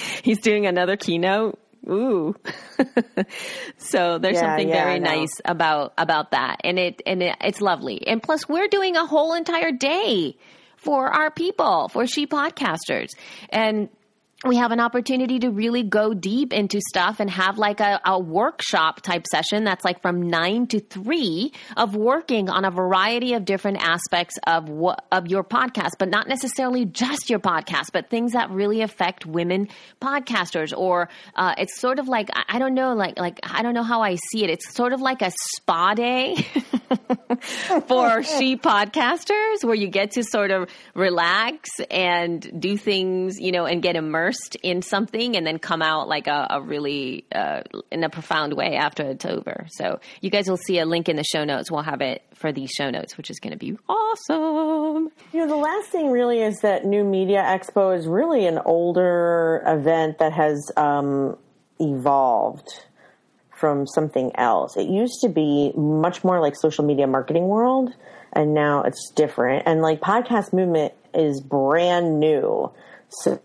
[0.22, 1.58] He's doing another keynote.
[1.88, 2.34] Ooh.
[3.78, 6.56] so there's Yeah, something yeah, very nice about about that.
[6.64, 8.06] And it and it, it's lovely.
[8.06, 10.36] And plus we're doing a whole entire day
[10.76, 13.08] for our people, for she podcasters.
[13.50, 13.88] And
[14.46, 18.18] we have an opportunity to really go deep into stuff and have like a, a
[18.18, 23.44] workshop type session that's like from nine to three of working on a variety of
[23.44, 24.70] different aspects of
[25.12, 29.68] of your podcast, but not necessarily just your podcast, but things that really affect women
[30.00, 30.76] podcasters.
[30.76, 33.82] Or uh, it's sort of like I, I don't know, like like I don't know
[33.82, 34.48] how I see it.
[34.48, 36.36] It's sort of like a spa day.
[37.86, 43.64] for she podcasters where you get to sort of relax and do things, you know,
[43.64, 47.62] and get immersed immersed in something and then come out like a, a really uh,
[47.90, 49.66] in a profound way after it's over.
[49.70, 51.70] So you guys will see a link in the show notes.
[51.70, 55.10] We'll have it for these show notes, which is going to be awesome.
[55.32, 59.62] You know, the last thing really is that New Media Expo is really an older
[59.66, 61.36] event that has um,
[61.78, 62.68] evolved
[63.50, 64.76] from something else.
[64.76, 67.92] It used to be much more like social media marketing world,
[68.32, 69.64] and now it's different.
[69.66, 72.72] And like podcast movement is brand new,
[73.08, 73.40] so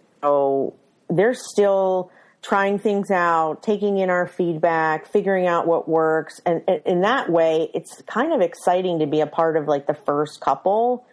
[1.10, 2.12] they're still
[2.42, 6.40] trying things out, taking in our feedback, figuring out what works.
[6.46, 9.98] And in that way, it's kind of exciting to be a part of like the
[10.06, 11.06] first couple.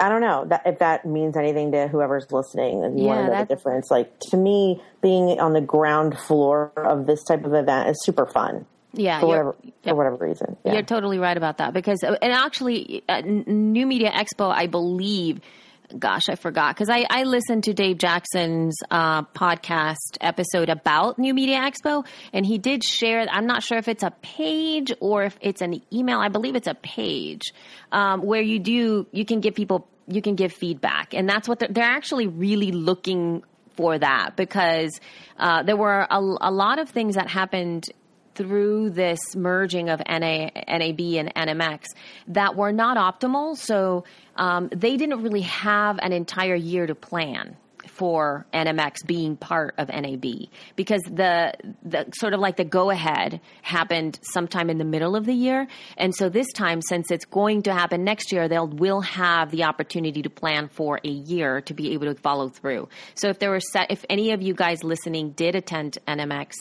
[0.00, 3.26] I don't know that if that means anything to whoever's listening and you Yeah, want
[3.26, 3.90] to know the difference.
[3.90, 8.26] Like to me, being on the ground floor of this type of event is super
[8.26, 9.74] fun Yeah, for whatever yep.
[9.84, 10.56] for whatever reason.
[10.64, 10.72] Yeah.
[10.72, 15.40] You're totally right about that because, and actually, uh, New Media Expo, I believe,
[15.98, 21.34] gosh, I forgot because I, I listened to Dave Jackson's uh, podcast episode about New
[21.34, 23.26] Media Expo, and he did share.
[23.30, 26.18] I'm not sure if it's a page or if it's an email.
[26.18, 27.52] I believe it's a page
[27.92, 31.58] um, where you do you can give people you can give feedback, and that's what
[31.58, 33.42] they're, they're actually really looking
[33.76, 35.00] for that because
[35.38, 37.90] uh, there were a, a lot of things that happened
[38.34, 41.86] through this merging of NA, NAB and NMX
[42.28, 43.56] that were not optimal.
[43.56, 44.04] So
[44.36, 47.56] um, they didn't really have an entire year to plan
[47.94, 50.24] for NMX being part of NAB
[50.76, 55.26] because the the sort of like the go ahead happened sometime in the middle of
[55.26, 55.66] the year
[55.96, 59.64] and so this time since it's going to happen next year they'll will have the
[59.64, 63.50] opportunity to plan for a year to be able to follow through so if there
[63.50, 66.52] were set if any of you guys listening did attend NMX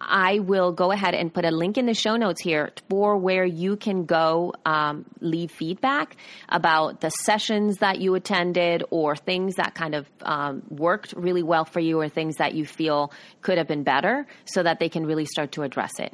[0.00, 3.44] I will go ahead and put a link in the show notes here for where
[3.44, 6.16] you can go um, leave feedback
[6.48, 11.64] about the sessions that you attended or things that kind of um, worked really well
[11.64, 15.04] for you or things that you feel could have been better so that they can
[15.04, 16.12] really start to address it.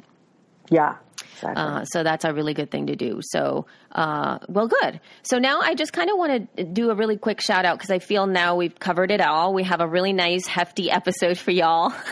[0.69, 0.97] yeah.
[1.35, 1.63] Exactly.
[1.63, 3.19] Uh, so that's a really good thing to do.
[3.21, 5.01] So, uh, well, good.
[5.23, 7.91] So now I just kind of want to do a really quick shout out because
[7.91, 9.53] I feel now we've covered it all.
[9.53, 11.93] We have a really nice, hefty episode for y'all.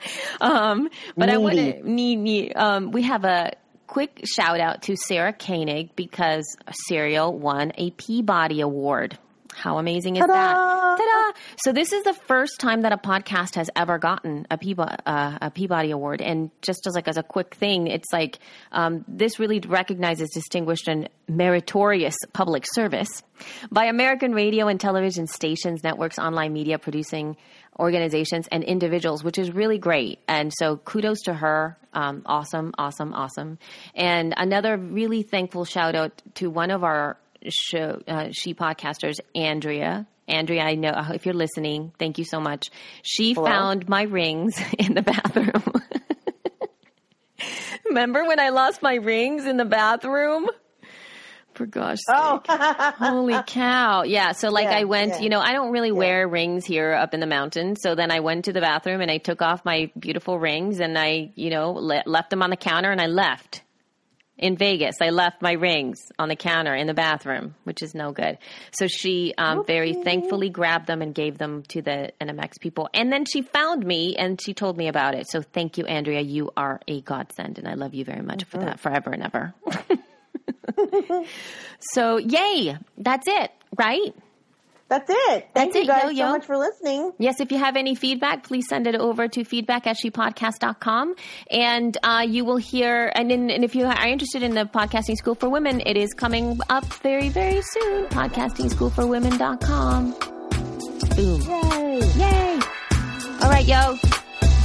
[0.40, 2.52] um, but I want to need me.
[2.52, 3.52] Um, we have a
[3.86, 6.56] quick shout out to Sarah Koenig because
[6.88, 9.18] Serial won a Peabody Award.
[9.56, 10.54] How amazing is that?
[10.54, 11.40] Ta-da!
[11.64, 15.38] So this is the first time that a podcast has ever gotten a Peabody, uh,
[15.40, 16.20] a Peabody Award.
[16.20, 18.38] And just as like as a quick thing, it's like
[18.70, 23.22] um, this really recognizes distinguished and meritorious public service
[23.70, 27.38] by American radio and television stations, networks, online media producing
[27.78, 30.18] organizations, and individuals, which is really great.
[30.28, 31.76] And so kudos to her.
[31.92, 33.58] Um, awesome, awesome, awesome.
[33.94, 37.16] And another really thankful shout out to one of our
[37.48, 42.70] show uh, she podcasters andrea andrea i know if you're listening thank you so much
[43.02, 45.62] she found my rings in the bathroom
[47.84, 50.48] remember when i lost my rings in the bathroom
[51.56, 52.46] for gosh sake.
[52.98, 54.70] holy cow yeah so like Oh.
[54.70, 55.20] Yeah, i went yeah.
[55.20, 58.20] you know i don't really wear rings here up in the mountains so then i
[58.20, 61.72] went to the bathroom and i took off my beautiful rings and i you know
[61.72, 63.62] le- left them on the counter and i left
[64.38, 64.96] in Vegas.
[65.00, 68.36] I left my rings on the counter in the bathroom, which is no good.
[68.78, 72.88] So she um, very thankfully grabbed them and gave them to the NMX people.
[72.92, 75.26] And then she found me and she told me about it.
[75.30, 76.20] So thank you, Andrea.
[76.20, 79.54] You are a godsend, and I love you very much for that forever and ever.
[81.80, 82.76] so, yay!
[82.98, 84.12] That's it, right?
[84.88, 85.48] That's it.
[85.52, 86.26] Thank That's you it, guys Yo-Yo.
[86.26, 87.10] so much for listening.
[87.18, 91.16] Yes, if you have any feedback, please send it over to feedback at shepodcast.com.
[91.50, 95.16] And uh, you will hear, and, in, and if you are interested in the Podcasting
[95.16, 98.06] School for Women, it is coming up very, very soon.
[98.10, 100.12] Podcastingschoolforwomen.com.
[101.16, 101.40] Boom.
[101.42, 102.00] Yay.
[102.16, 102.60] Yay.
[103.42, 103.96] All right, yo.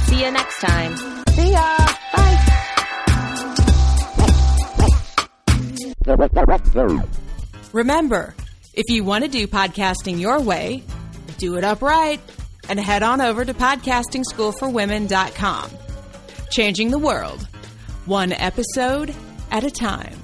[0.06, 0.96] See you next time.
[1.30, 1.76] See ya.
[2.14, 2.31] Bye.
[7.72, 8.34] Remember,
[8.74, 10.82] if you want to do podcasting your way,
[11.38, 12.20] do it upright
[12.68, 15.70] and head on over to podcastingschoolforwomen.com.
[16.50, 17.48] Changing the world,
[18.06, 19.14] one episode
[19.50, 20.21] at a time.